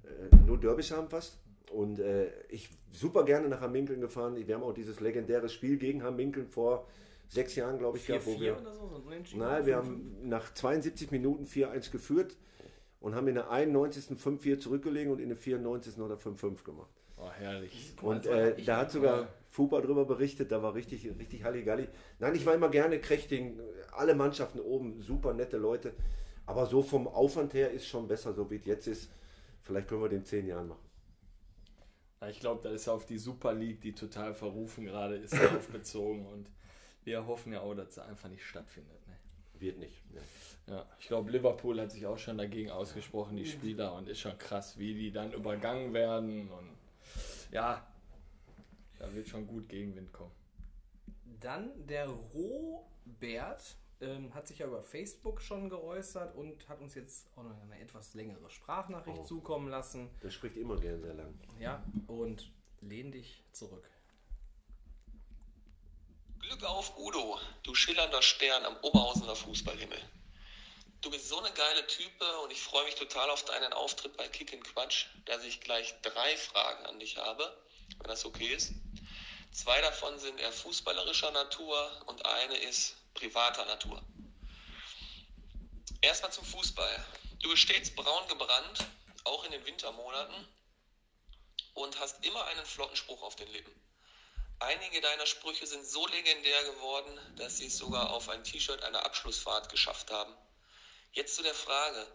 [0.05, 1.39] äh, nur Derbys haben fast.
[1.71, 4.37] Und äh, ich super gerne nach Hamminkeln gefahren.
[4.37, 6.87] Wir haben auch dieses legendäre Spiel gegen Hamminkeln vor
[7.29, 8.61] sechs Jahren, glaube ich, gehabt, wo 4-4 wir.
[8.61, 9.25] oder so, so ein.
[9.37, 9.77] Nein, wir 5-5.
[9.77, 12.37] haben nach 72 Minuten 4-1 geführt
[13.01, 14.17] und haben in der 91.
[14.17, 15.99] 5-4 zurückgelegen und in der 94.
[15.99, 17.02] oder 5-5 gemacht.
[17.23, 17.95] Oh, herrlich.
[18.03, 21.89] Und äh, da hat sogar Fupa drüber berichtet, da war richtig, richtig Halligalli.
[22.19, 23.61] Nein, ich war immer gerne Krechting,
[23.93, 25.93] alle Mannschaften oben, super nette Leute.
[26.47, 29.11] Aber so vom Aufwand her ist schon besser, so wie es jetzt ist.
[29.63, 30.93] Vielleicht können wir den zehn Jahren machen.
[32.29, 36.27] Ich glaube, das ist auf die Super League, die total verrufen gerade ist, darauf bezogen.
[36.27, 36.49] Und
[37.05, 39.07] wir hoffen ja auch, dass sie einfach nicht stattfindet.
[39.07, 39.17] Ne?
[39.61, 40.11] Wird nicht.
[40.13, 40.21] Ne.
[40.69, 44.39] Ja, ich glaube, Liverpool hat sich auch schon dagegen ausgesprochen, die Spieler, und ist schon
[44.39, 46.49] krass, wie die dann übergangen werden.
[46.49, 46.71] Und
[47.53, 47.87] ja,
[48.99, 50.33] da wird schon gut Gegenwind kommen.
[51.41, 57.29] Dann der Robert ähm, hat sich ja über Facebook schon geäußert und hat uns jetzt
[57.37, 59.25] auch noch eine etwas längere Sprachnachricht Oh.
[59.25, 60.11] zukommen lassen.
[60.23, 61.39] Der spricht immer gern sehr lang.
[61.61, 62.51] Ja, und
[62.81, 63.89] lehn dich zurück.
[66.41, 69.99] Glück auf, Udo, du schillernder Stern am Oberhausener Fußballhimmel.
[71.03, 74.29] Du bist so eine geile Type und ich freue mich total auf deinen Auftritt bei
[74.29, 77.61] Kick in Quatsch, dass ich gleich drei Fragen an dich habe,
[77.99, 78.71] wenn das okay ist.
[79.51, 84.01] Zwei davon sind eher fußballerischer Natur und eine ist privater Natur.
[86.03, 87.05] Erstmal zum Fußball.
[87.41, 88.87] Du bist stets braun gebrannt,
[89.25, 90.47] auch in den Wintermonaten,
[91.75, 93.75] und hast immer einen flotten Spruch auf den Lippen.
[94.61, 99.05] Einige deiner Sprüche sind so legendär geworden, dass sie es sogar auf ein T-Shirt einer
[99.05, 100.33] Abschlussfahrt geschafft haben.
[101.13, 102.07] Jetzt zu der Frage,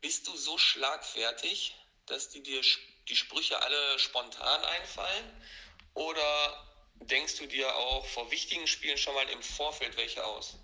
[0.00, 1.76] bist du so schlagfertig,
[2.06, 2.62] dass die dir
[3.08, 5.42] die Sprüche alle spontan einfallen?
[5.92, 10.54] Oder denkst du dir auch vor wichtigen Spielen schon mal im Vorfeld welche aus?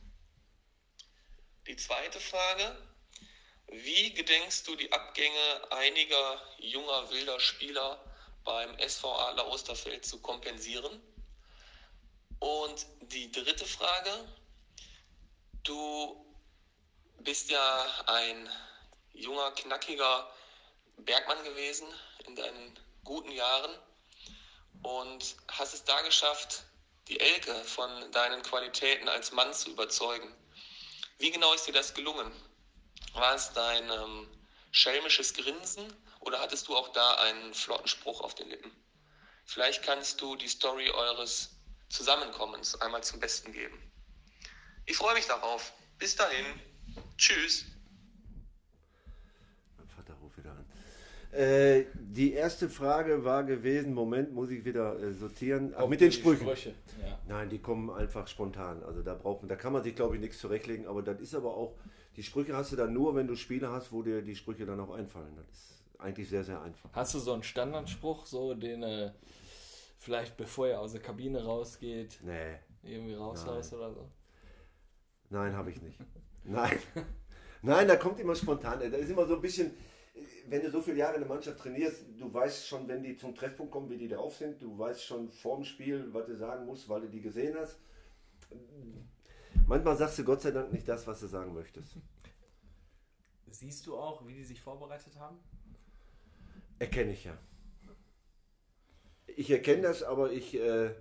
[1.66, 2.88] Die zweite Frage,
[3.66, 8.02] wie gedenkst du die Abgänge einiger junger wilder Spieler
[8.44, 11.02] beim SV Adler Osterfeld zu kompensieren?
[12.38, 14.26] Und die dritte Frage,
[15.64, 16.27] du
[17.18, 18.48] bist ja ein
[19.12, 20.30] junger, knackiger
[20.98, 21.86] Bergmann gewesen
[22.26, 23.70] in deinen guten Jahren
[24.82, 26.64] und hast es da geschafft,
[27.08, 30.34] die Elke von deinen Qualitäten als Mann zu überzeugen.
[31.18, 32.30] Wie genau ist dir das gelungen?
[33.14, 34.28] War es dein ähm,
[34.70, 38.70] schelmisches Grinsen oder hattest du auch da einen flotten Spruch auf den Lippen?
[39.46, 41.50] Vielleicht kannst du die Story eures
[41.88, 43.82] Zusammenkommens einmal zum Besten geben.
[44.84, 45.72] Ich freue mich darauf.
[45.98, 46.67] Bis dahin.
[47.18, 47.66] Tschüss.
[49.76, 50.64] Mein Vater ruft wieder an.
[51.32, 55.74] Äh, die erste Frage war gewesen, Moment, muss ich wieder äh, sortieren.
[55.76, 56.46] Ach, mit den Sprüchen.
[56.46, 56.74] Sprüche.
[57.02, 57.18] Ja.
[57.26, 58.82] Nein, die kommen einfach spontan.
[58.82, 61.34] Also da braucht man, da kann man sich glaube ich nichts zurechtlegen, aber das ist
[61.34, 61.74] aber auch,
[62.16, 64.80] die Sprüche hast du dann nur, wenn du Spiele hast, wo dir die Sprüche dann
[64.80, 65.36] auch einfallen.
[65.36, 66.88] Das ist eigentlich sehr, sehr einfach.
[66.92, 69.12] Hast du so einen Standardspruch, so den äh,
[69.98, 74.08] vielleicht bevor er aus der Kabine rausgeht, Nee, irgendwie raushaust oder so?
[75.30, 75.98] nein, habe ich nicht.
[76.48, 76.78] Nein.
[77.62, 78.80] Nein, da kommt immer spontan.
[78.80, 79.72] Da ist immer so ein bisschen,
[80.48, 83.34] wenn du so viele Jahre in der Mannschaft trainierst, du weißt schon, wenn die zum
[83.34, 84.60] Treffpunkt kommen, wie die drauf sind.
[84.62, 87.78] Du weißt schon vorm Spiel, was du sagen musst, weil du die gesehen hast.
[89.66, 91.96] Manchmal sagst du Gott sei Dank nicht das, was du sagen möchtest.
[93.50, 95.38] Siehst du auch, wie die sich vorbereitet haben?
[96.78, 97.36] Erkenne ich ja.
[99.26, 100.94] Ich erkenne das, aber ich, äh,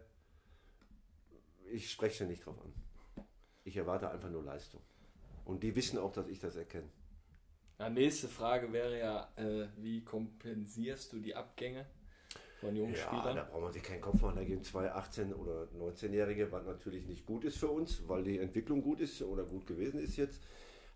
[1.71, 2.73] ich spreche nicht drauf an.
[3.63, 4.81] Ich erwarte einfach nur Leistung.
[5.47, 6.89] Und die wissen auch, dass ich das erkenne.
[7.79, 11.85] Ja, nächste Frage wäre ja, äh, wie kompensierst du die Abgänge
[12.59, 13.35] von jungen Ja, Spielern?
[13.35, 14.35] da braucht man sich keinen Kopf machen.
[14.37, 18.39] Da gehen zwei 18- oder 19-Jährige, was natürlich nicht gut ist für uns, weil die
[18.39, 20.41] Entwicklung gut ist oder gut gewesen ist jetzt.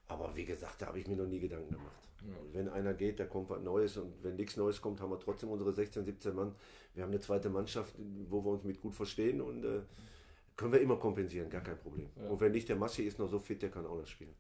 [0.07, 2.07] Aber wie gesagt, da habe ich mir noch nie Gedanken gemacht.
[2.23, 5.19] Und wenn einer geht, da kommt was Neues und wenn nichts Neues kommt, haben wir
[5.19, 6.53] trotzdem unsere 16, 17 Mann.
[6.93, 7.95] Wir haben eine zweite Mannschaft,
[8.29, 9.81] wo wir uns mit gut verstehen und äh,
[10.62, 12.07] können wir immer kompensieren, gar kein Problem.
[12.30, 14.36] Und wenn nicht, der Maschi ist noch so fit, der kann auch noch spielen.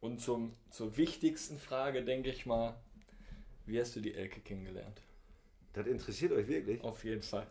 [0.00, 2.76] Und zum, zur wichtigsten Frage, denke ich mal,
[3.66, 5.02] wie hast du die Elke kennengelernt?
[5.72, 6.80] Das interessiert euch wirklich?
[6.84, 7.46] Auf jeden Fall.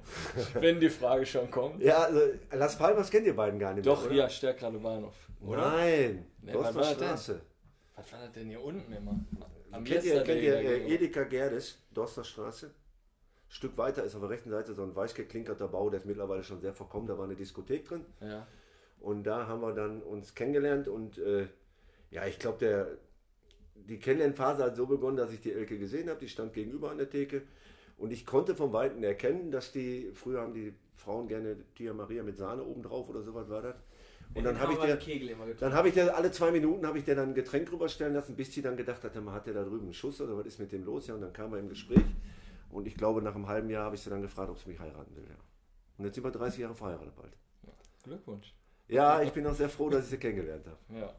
[0.54, 1.82] Wenn die Frage schon kommt.
[1.82, 2.20] Ja, also
[2.52, 4.14] Las Palmas kennt ihr beiden gar nicht Doch, mehr, oder?
[4.14, 5.14] hier, Stärkrade Bahnhof.
[5.40, 5.70] Oder?
[5.70, 7.08] Nein, Nee, Dorster was war das denn?
[7.08, 7.40] Straße.
[7.96, 9.18] Was war das denn hier unten immer?
[9.70, 10.94] Am Kennt ihr, kennt ihr äh.
[10.94, 12.70] Edeka Gerdes, Dorsterstraße?
[13.54, 16.42] Stück weiter ist auf der rechten Seite so ein weiß geklinkerter Bau, der ist mittlerweile
[16.42, 18.04] schon sehr verkommen, da war eine Diskothek drin.
[18.20, 18.48] Ja.
[18.98, 21.46] Und da haben wir dann uns kennengelernt und äh,
[22.10, 22.88] ja, ich glaube, der
[23.76, 26.98] die Kennenlernphase hat so begonnen, dass ich die Elke gesehen habe, die stand gegenüber an
[26.98, 27.42] der Theke
[27.96, 32.24] und ich konnte vom Weiten erkennen, dass die, früher haben die Frauen gerne Tia Maria
[32.24, 33.76] mit Sahne oben drauf oder sowas war das.
[34.34, 34.98] Und dann habe ich der
[35.60, 38.34] dann habe ich der alle zwei Minuten habe ich der dann ein Getränk rüberstellen lassen,
[38.34, 40.58] bis sie dann gedacht hat, man hat der da drüben einen Schuss oder was ist
[40.58, 41.06] mit dem los?
[41.06, 42.02] Ja, und dann kam er im Gespräch
[42.74, 44.80] und ich glaube, nach einem halben Jahr habe ich sie dann gefragt, ob sie mich
[44.80, 45.24] heiraten will.
[45.28, 45.36] Ja.
[45.96, 47.32] Und jetzt sind wir 30 Jahre verheiratet bald.
[48.02, 48.52] Glückwunsch.
[48.88, 51.00] Ja, ich bin auch sehr froh, dass ich sie kennengelernt habe.
[51.00, 51.14] Ja.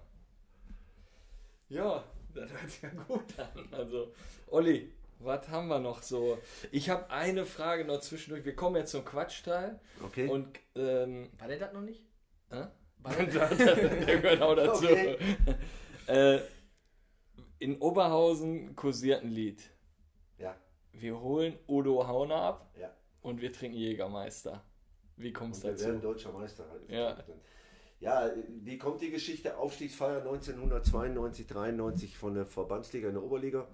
[1.69, 2.03] Ja,
[2.33, 3.67] das hört sich ja gut an.
[3.71, 4.13] Also,
[4.47, 6.37] Olli, was haben wir noch so?
[6.71, 8.45] Ich habe eine Frage noch zwischendurch.
[8.45, 9.79] Wir kommen jetzt zum Quatschteil.
[10.03, 10.27] Okay.
[10.27, 12.03] Und, ähm, War der das noch nicht?
[12.51, 12.65] Hä?
[12.99, 14.85] War der der gehört auch dazu.
[14.85, 15.17] Okay.
[16.07, 16.41] Äh,
[17.59, 19.71] in Oberhausen kursiert ein Lied.
[20.99, 22.89] Wir holen Udo Hauner ab ja.
[23.21, 24.63] und wir trinken Jägermeister.
[25.17, 26.07] Wie kommt es Und wir werden dazu?
[26.07, 26.65] deutscher Meister.
[26.87, 27.17] Ja.
[27.99, 29.57] Ja, wie kommt die Geschichte?
[29.57, 33.67] Aufstiegsfeier 1992, 93 von der Verbandsliga in der Oberliga.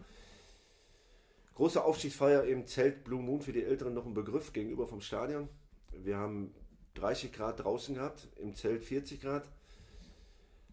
[1.56, 5.50] Große Aufstiegsfeier im Zelt Blue Moon für die Älteren noch ein Begriff gegenüber vom Stadion.
[5.92, 6.54] Wir haben
[6.94, 9.50] 30 Grad draußen gehabt, im Zelt 40 Grad.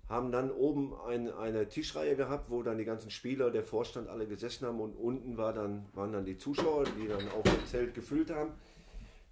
[0.08, 4.26] Haben dann oben ein, eine Tischreihe gehabt, wo dann die ganzen Spieler, der Vorstand alle
[4.26, 7.94] gesessen haben und unten war dann, waren dann die Zuschauer, die dann auch das Zelt
[7.94, 8.52] gefüllt haben.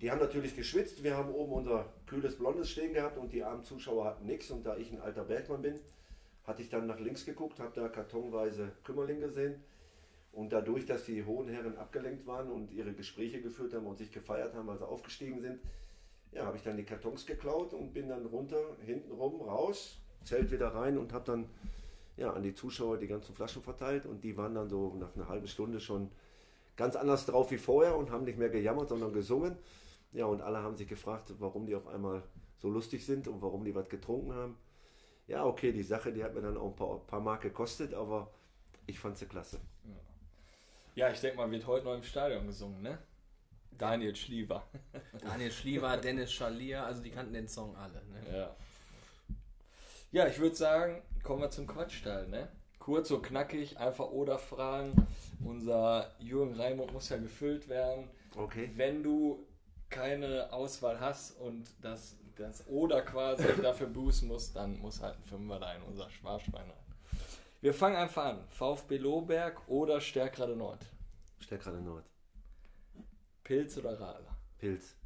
[0.03, 1.03] Die haben natürlich geschwitzt.
[1.03, 4.51] Wir haben oben unser kühles Blondes stehen gehabt und die armen Zuschauer hatten nichts.
[4.51, 5.81] Und da ich ein alter Bergmann bin,
[6.45, 9.65] hatte ich dann nach links geguckt, habe da kartonweise Kümmerling gesehen.
[10.33, 14.13] Und dadurch, dass die hohen Herren abgelenkt waren und ihre Gespräche geführt haben und sich
[14.13, 15.61] gefeiert haben, als sie aufgestiegen sind,
[16.33, 19.97] ja, habe ich dann die Kartons geklaut und bin dann runter, hinten rum, raus,
[20.27, 21.49] Zelt wieder rein und habe dann
[22.17, 24.07] ja, an die Zuschauer die ganzen Flaschen verteilt.
[24.07, 26.11] Und die waren dann so nach einer halben Stunde schon
[26.77, 29.57] ganz anders drauf wie vorher und haben nicht mehr gejammert, sondern gesungen.
[30.13, 32.23] Ja, und alle haben sich gefragt, warum die auf einmal
[32.59, 34.57] so lustig sind und warum die was getrunken haben.
[35.27, 38.31] Ja, okay, die Sache, die hat mir dann auch ein paar, paar Mark gekostet, aber
[38.87, 39.61] ich fand sie klasse.
[40.95, 42.99] Ja, ich denke mal, wird heute noch im Stadion gesungen, ne?
[43.77, 44.67] Daniel Schliever.
[45.21, 48.03] Daniel Schliever, Dennis Schalier, also die kannten den Song alle.
[48.07, 48.39] Ne?
[48.39, 48.57] Ja.
[50.17, 52.49] Ja, ich würde sagen, kommen wir zum Quatschteil, ne?
[52.79, 55.07] Kurz und knackig, einfach oder Fragen.
[55.45, 58.09] Unser Jürgen Raimund muss ja gefüllt werden.
[58.35, 58.71] Okay.
[58.77, 59.47] Wenn du
[59.91, 65.23] keine Auswahl hast und das, das oder quasi dafür boosten musst, dann muss halt ein
[65.25, 66.87] Fünfer da in unser Sparschwein rein.
[67.61, 68.49] Wir fangen einfach an.
[68.49, 70.81] VfB Lohberg oder Stärkrade Nord?
[71.41, 72.07] Stärkrade Nord.
[73.45, 74.35] Pilz oder Radler?
[74.57, 74.97] Pilz.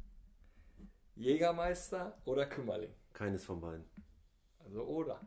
[1.15, 2.93] Jägermeister oder Kümmerling?
[3.11, 3.90] Keines von beiden.
[4.71, 5.19] Also oder.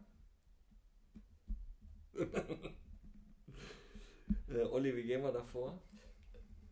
[4.48, 5.78] äh, Olli, wie gehen wir davor?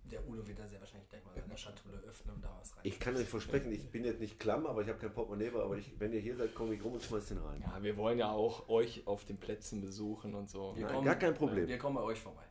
[0.05, 2.81] Der Udo wird da sehr wahrscheinlich gleich mal seine Schatulle öffnen und da was rein.
[2.85, 5.77] Ich kann euch versprechen, ich bin jetzt nicht klamm, aber ich habe kein Portemonnaie, aber
[5.77, 7.61] ich, wenn ihr hier seid, komme ich rum und schmeiß den rein.
[7.61, 10.75] Ja, wir wollen ja auch euch auf den Plätzen besuchen und so.
[10.75, 11.69] Wir Nein, gar kein Problem.
[11.69, 12.45] Wir kommen bei euch vorbei.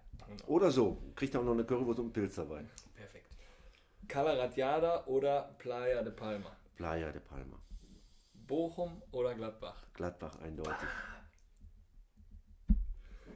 [0.45, 1.01] Oder so.
[1.15, 2.63] Kriegt auch noch eine Currywurst und einen Pilz dabei.
[2.93, 3.25] Perfekt.
[4.07, 6.55] Calaratiada oder Playa de Palma?
[6.75, 7.59] Playa de Palma.
[8.51, 9.81] Bochum oder Gladbach?
[9.93, 10.75] Gladbach eindeutig.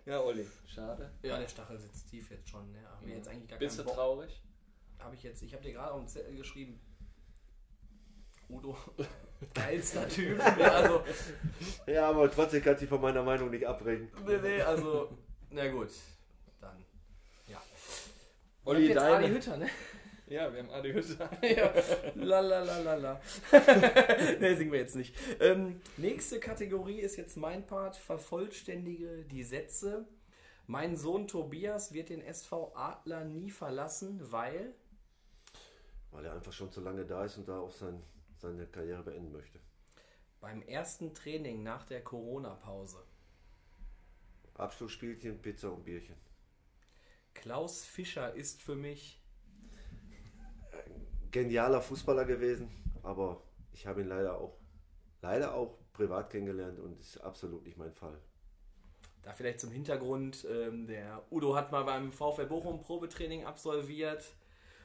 [0.05, 1.09] Ja, Olli, schade.
[1.23, 2.69] Ja, der Stachel sitzt tief jetzt schon.
[2.73, 2.79] Ne?
[2.85, 3.93] Haben wir jetzt eigentlich gar Bist du Bock.
[3.93, 4.43] traurig?
[4.99, 6.81] Habe ich jetzt, ich habe dir gerade auf den Zettel geschrieben.
[8.49, 8.77] Udo,
[9.53, 10.37] geilster Typ.
[10.37, 11.03] Ja, also,
[11.87, 14.11] Ja, aber trotzdem kann sich von meiner Meinung nicht abbringen.
[14.27, 15.17] nee, nee, also,
[15.49, 15.91] na gut.
[16.59, 16.83] Dann,
[17.47, 17.63] ja.
[18.65, 19.33] Olli, Ihr habt jetzt Adi deine.
[19.33, 19.69] Hütter, ne?
[20.27, 21.29] Ja, wir haben Hütter.
[21.43, 21.73] ja.
[22.15, 23.21] La la la la la.
[24.39, 25.15] ne, singen wir jetzt nicht.
[25.39, 27.95] Ähm, nächste Kategorie ist jetzt mein Part.
[27.95, 30.07] Vervollständige die Sätze.
[30.67, 34.73] Mein Sohn Tobias wird den SV Adler nie verlassen, weil.
[36.09, 38.01] Weil er einfach schon zu lange da ist und da auch sein,
[38.37, 39.59] seine Karriere beenden möchte.
[40.41, 43.03] Beim ersten Training nach der Corona-Pause.
[44.55, 46.15] Abschlussspielchen, Pizza und Bierchen.
[47.35, 49.21] Klaus Fischer ist für mich.
[51.35, 52.69] Genialer Fußballer gewesen,
[53.03, 53.41] aber
[53.73, 54.55] ich habe ihn leider auch,
[55.21, 58.17] leider auch privat kennengelernt und ist absolut nicht mein Fall.
[59.21, 64.23] Da vielleicht zum Hintergrund, ähm, der Udo hat mal beim VfL Bochum Probetraining absolviert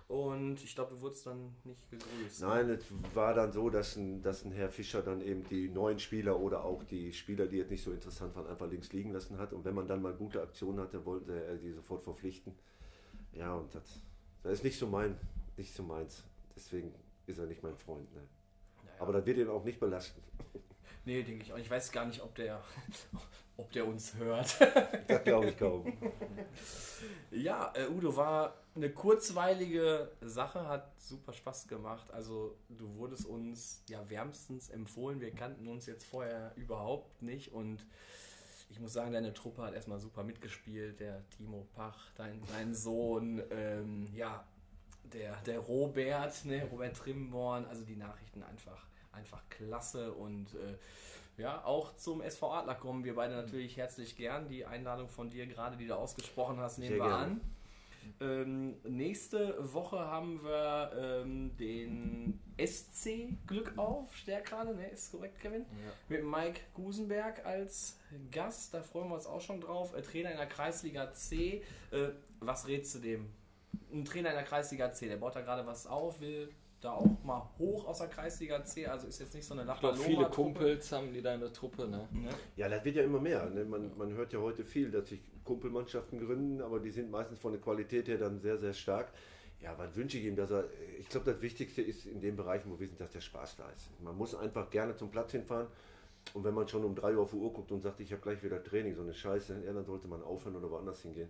[0.08, 2.40] und ich glaube, du wurdest dann nicht gegrüßt.
[2.40, 2.84] Nein, es
[3.14, 6.64] war dann so, dass ein, dass ein Herr Fischer dann eben die neuen Spieler oder
[6.64, 9.52] auch die Spieler, die jetzt nicht so interessant waren, einfach links liegen lassen hat.
[9.52, 12.58] Und wenn man dann mal gute Aktionen hatte, wollte er die sofort verpflichten.
[13.34, 14.02] Ja, und das,
[14.42, 15.16] das ist nicht so mein,
[15.56, 16.24] nicht so meins.
[16.60, 16.94] Deswegen
[17.26, 18.12] ist er nicht mein Freund.
[18.14, 18.20] Ne?
[18.84, 18.96] Naja.
[19.00, 20.22] Aber das wird ihn auch nicht belasten.
[21.06, 21.56] Nee, denke ich auch.
[21.56, 22.62] Ich weiß gar nicht, ob der,
[23.56, 24.54] ob der uns hört.
[25.08, 25.96] Das glaube ich kaum.
[27.30, 32.10] ja, äh, Udo war eine kurzweilige Sache, hat super Spaß gemacht.
[32.12, 35.22] Also du wurdest uns ja wärmstens empfohlen.
[35.22, 37.86] Wir kannten uns jetzt vorher überhaupt nicht und
[38.68, 41.00] ich muss sagen, deine Truppe hat erstmal super mitgespielt.
[41.00, 44.46] Der Timo Pach, dein, dein Sohn, ähm, ja,
[45.04, 50.76] der, der Robert, ne, Robert Trimborn, also die Nachrichten einfach, einfach klasse und äh,
[51.40, 54.48] ja, auch zum SV Adler kommen wir beide natürlich herzlich gern.
[54.48, 57.24] Die Einladung von dir gerade, die du ausgesprochen hast, nehmen Sehr wir gerne.
[57.24, 57.40] an.
[58.20, 64.88] Ähm, nächste Woche haben wir ähm, den SC Glück auf, Stärkrade, ne?
[64.88, 65.64] Ist korrekt, Kevin?
[66.08, 67.98] Mit Mike Gusenberg als
[68.30, 69.94] Gast, da freuen wir uns auch schon drauf.
[69.94, 71.62] Äh, Trainer in der Kreisliga C.
[71.90, 72.08] Äh,
[72.40, 73.30] was rätst du dem?
[73.92, 76.50] Ein Trainer in der Kreisliga C, der baut da gerade was auf, will
[76.80, 79.80] da auch mal hoch aus der Kreisliga C, also ist jetzt nicht so eine Ich
[79.80, 80.24] glaube, viele.
[80.30, 82.08] Kumpels haben die da in der Truppe, ne?
[82.12, 82.30] Ne?
[82.56, 83.48] Ja, das wird ja immer mehr.
[83.50, 83.64] Ne?
[83.64, 87.52] Man, man hört ja heute viel, dass sich Kumpelmannschaften gründen, aber die sind meistens von
[87.52, 89.12] der Qualität her dann sehr, sehr stark.
[89.60, 90.64] Ja, was wünsche ich ihm, dass er.
[90.98, 93.68] Ich glaube, das Wichtigste ist in den Bereichen, wo wir sind, dass der Spaß da
[93.70, 93.90] ist.
[94.00, 95.66] Man muss einfach gerne zum Platz hinfahren.
[96.34, 98.22] Und wenn man schon um 3 Uhr auf die Uhr guckt und sagt, ich habe
[98.22, 101.28] gleich wieder Training, so eine Scheiße, ja, dann sollte man aufhören oder woanders hingehen.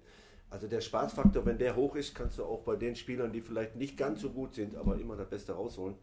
[0.50, 3.76] Also der Spaßfaktor, wenn der hoch ist, kannst du auch bei den Spielern, die vielleicht
[3.76, 5.94] nicht ganz so gut sind, aber immer das Beste rausholen.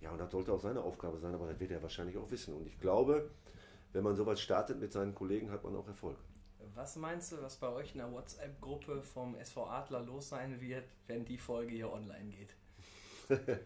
[0.00, 2.54] Ja, und das sollte auch seine Aufgabe sein, aber das wird er wahrscheinlich auch wissen.
[2.54, 3.30] Und ich glaube,
[3.92, 6.16] wenn man sowas startet mit seinen Kollegen, hat man auch Erfolg.
[6.74, 10.84] Was meinst du, was bei euch in der WhatsApp-Gruppe vom SV Adler los sein wird,
[11.06, 12.54] wenn die Folge hier online geht?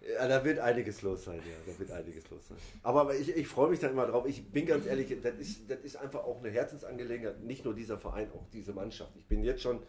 [0.00, 2.58] Ja, da wird einiges los sein, ja, da wird einiges los sein.
[2.82, 4.26] Aber ich, ich freue mich da immer drauf.
[4.26, 7.98] Ich bin ganz ehrlich, das ist, das ist einfach auch eine Herzensangelegenheit, nicht nur dieser
[7.98, 9.12] Verein, auch diese Mannschaft.
[9.16, 9.80] Ich bin jetzt schon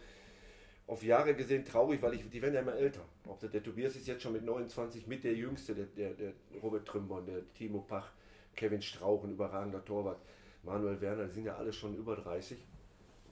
[0.86, 3.04] auf Jahre gesehen traurig, weil ich, die werden ja immer älter.
[3.26, 6.32] Auch der, der Tobias ist jetzt schon mit 29 mit der Jüngste, der, der, der
[6.62, 8.10] Robert Trümmer, der Timo Pach,
[8.56, 10.20] Kevin Strauch, ein überragender Torwart,
[10.62, 12.58] Manuel Werner, die sind ja alle schon über 30.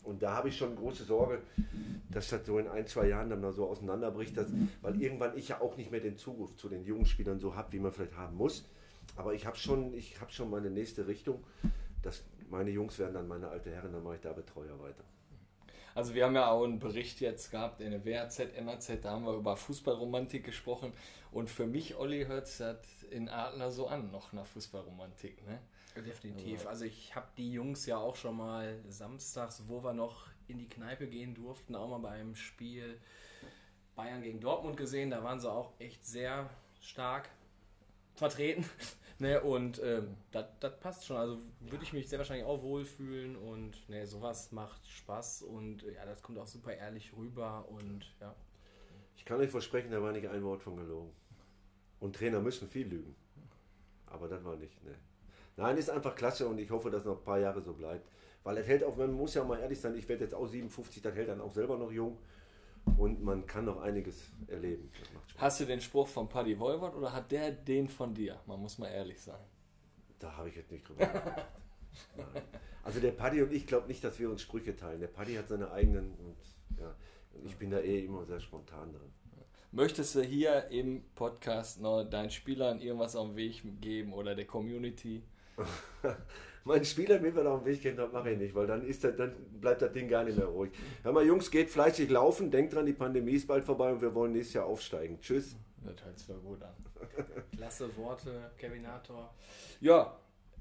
[0.06, 1.42] Und da habe ich schon große Sorge,
[2.10, 4.48] dass das so in ein, zwei Jahren dann mal so auseinanderbricht, dass,
[4.80, 7.72] weil irgendwann ich ja auch nicht mehr den Zugriff zu den jungen Spielern so habe,
[7.72, 8.68] wie man vielleicht haben muss.
[9.16, 11.44] Aber ich habe schon, ich schon meine nächste Richtung.
[12.02, 15.02] Dass meine Jungs werden dann meine alte Herren, dann mache ich da Betreuer weiter.
[15.96, 19.24] Also wir haben ja auch einen Bericht jetzt gehabt in der WAZ, NAZ, da haben
[19.24, 20.92] wir über Fußballromantik gesprochen.
[21.32, 22.62] Und für mich, Olli, hört es
[23.10, 25.46] in Adler so an, noch nach Fußballromantik.
[25.46, 25.58] Ne?
[26.02, 26.66] Definitiv.
[26.66, 30.68] Also ich habe die Jungs ja auch schon mal samstags, wo wir noch in die
[30.68, 33.00] Kneipe gehen durften, auch mal beim Spiel
[33.94, 35.10] Bayern gegen Dortmund gesehen.
[35.10, 37.28] Da waren sie auch echt sehr stark
[38.14, 38.64] vertreten.
[39.18, 41.16] ne, und ähm, das passt schon.
[41.16, 46.04] Also würde ich mich sehr wahrscheinlich auch wohlfühlen und ne, sowas macht Spaß und ja,
[46.04, 48.34] das kommt auch super ehrlich rüber und ja.
[49.16, 51.10] Ich kann euch versprechen, da war nicht ein Wort von gelogen.
[51.98, 53.16] Und Trainer müssen viel lügen.
[54.06, 54.94] Aber das war nicht, ne.
[55.56, 58.10] Nein, ist einfach klasse und ich hoffe, dass noch ein paar Jahre so bleibt.
[58.44, 61.02] Weil es hält auch, man muss ja mal ehrlich sein, ich werde jetzt auch 57,
[61.02, 62.18] das hält dann auch selber noch jung.
[62.96, 64.92] Und man kann noch einiges erleben.
[65.38, 68.38] Hast du den Spruch von Paddy Wolwert oder hat der den von dir?
[68.46, 69.40] Man muss mal ehrlich sein.
[70.20, 71.48] Da habe ich jetzt nicht drüber nachgedacht.
[72.84, 75.00] Also der Paddy und ich glaube nicht, dass wir uns Sprüche teilen.
[75.00, 76.36] Der Paddy hat seine eigenen und
[76.78, 76.94] ja,
[77.44, 79.12] ich bin da eh immer sehr spontan drin.
[79.72, 84.46] Möchtest du hier im Podcast noch deinen Spielern irgendwas auf den Weg geben oder der
[84.46, 85.24] Community?
[86.64, 89.04] Mein Spieler mir was auf den Weg gehen, das mache ich nicht, weil dann, ist
[89.04, 90.72] das, dann bleibt das Ding gar nicht mehr ruhig.
[91.04, 94.12] Hör mal, Jungs, geht fleißig laufen, denkt dran, die Pandemie ist bald vorbei und wir
[94.14, 95.20] wollen nächstes Jahr aufsteigen.
[95.20, 95.56] Tschüss.
[95.84, 96.74] Das hört sich doch gut an.
[97.56, 99.32] Klasse Worte, Kevinator.
[99.80, 100.18] Ja,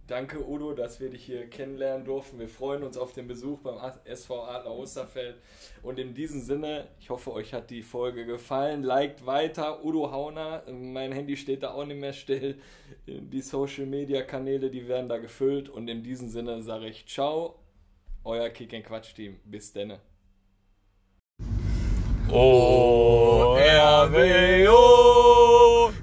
[0.07, 2.39] danke Udo, dass wir dich hier kennenlernen durften.
[2.39, 5.37] Wir freuen uns auf den Besuch beim SV Adler Osterfeld.
[5.83, 8.83] Und in diesem Sinne, ich hoffe, euch hat die Folge gefallen.
[8.83, 10.63] Liked weiter, Udo Hauner.
[10.71, 12.59] Mein Handy steht da auch nicht mehr still.
[13.07, 15.69] Die Social Media Kanäle, die werden da gefüllt.
[15.69, 17.59] Und in diesem Sinne sage ich Ciao,
[18.23, 19.39] euer Kick Quatsch Team.
[19.45, 19.99] Bis denne.
[22.31, 24.81] Oh, RWO,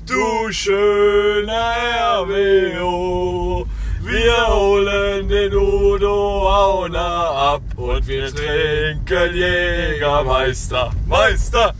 [0.06, 1.74] du schöner
[2.20, 3.31] RWO.
[6.72, 10.90] Hauner ab und wir trinken Jägermeister.
[11.06, 11.74] Meister!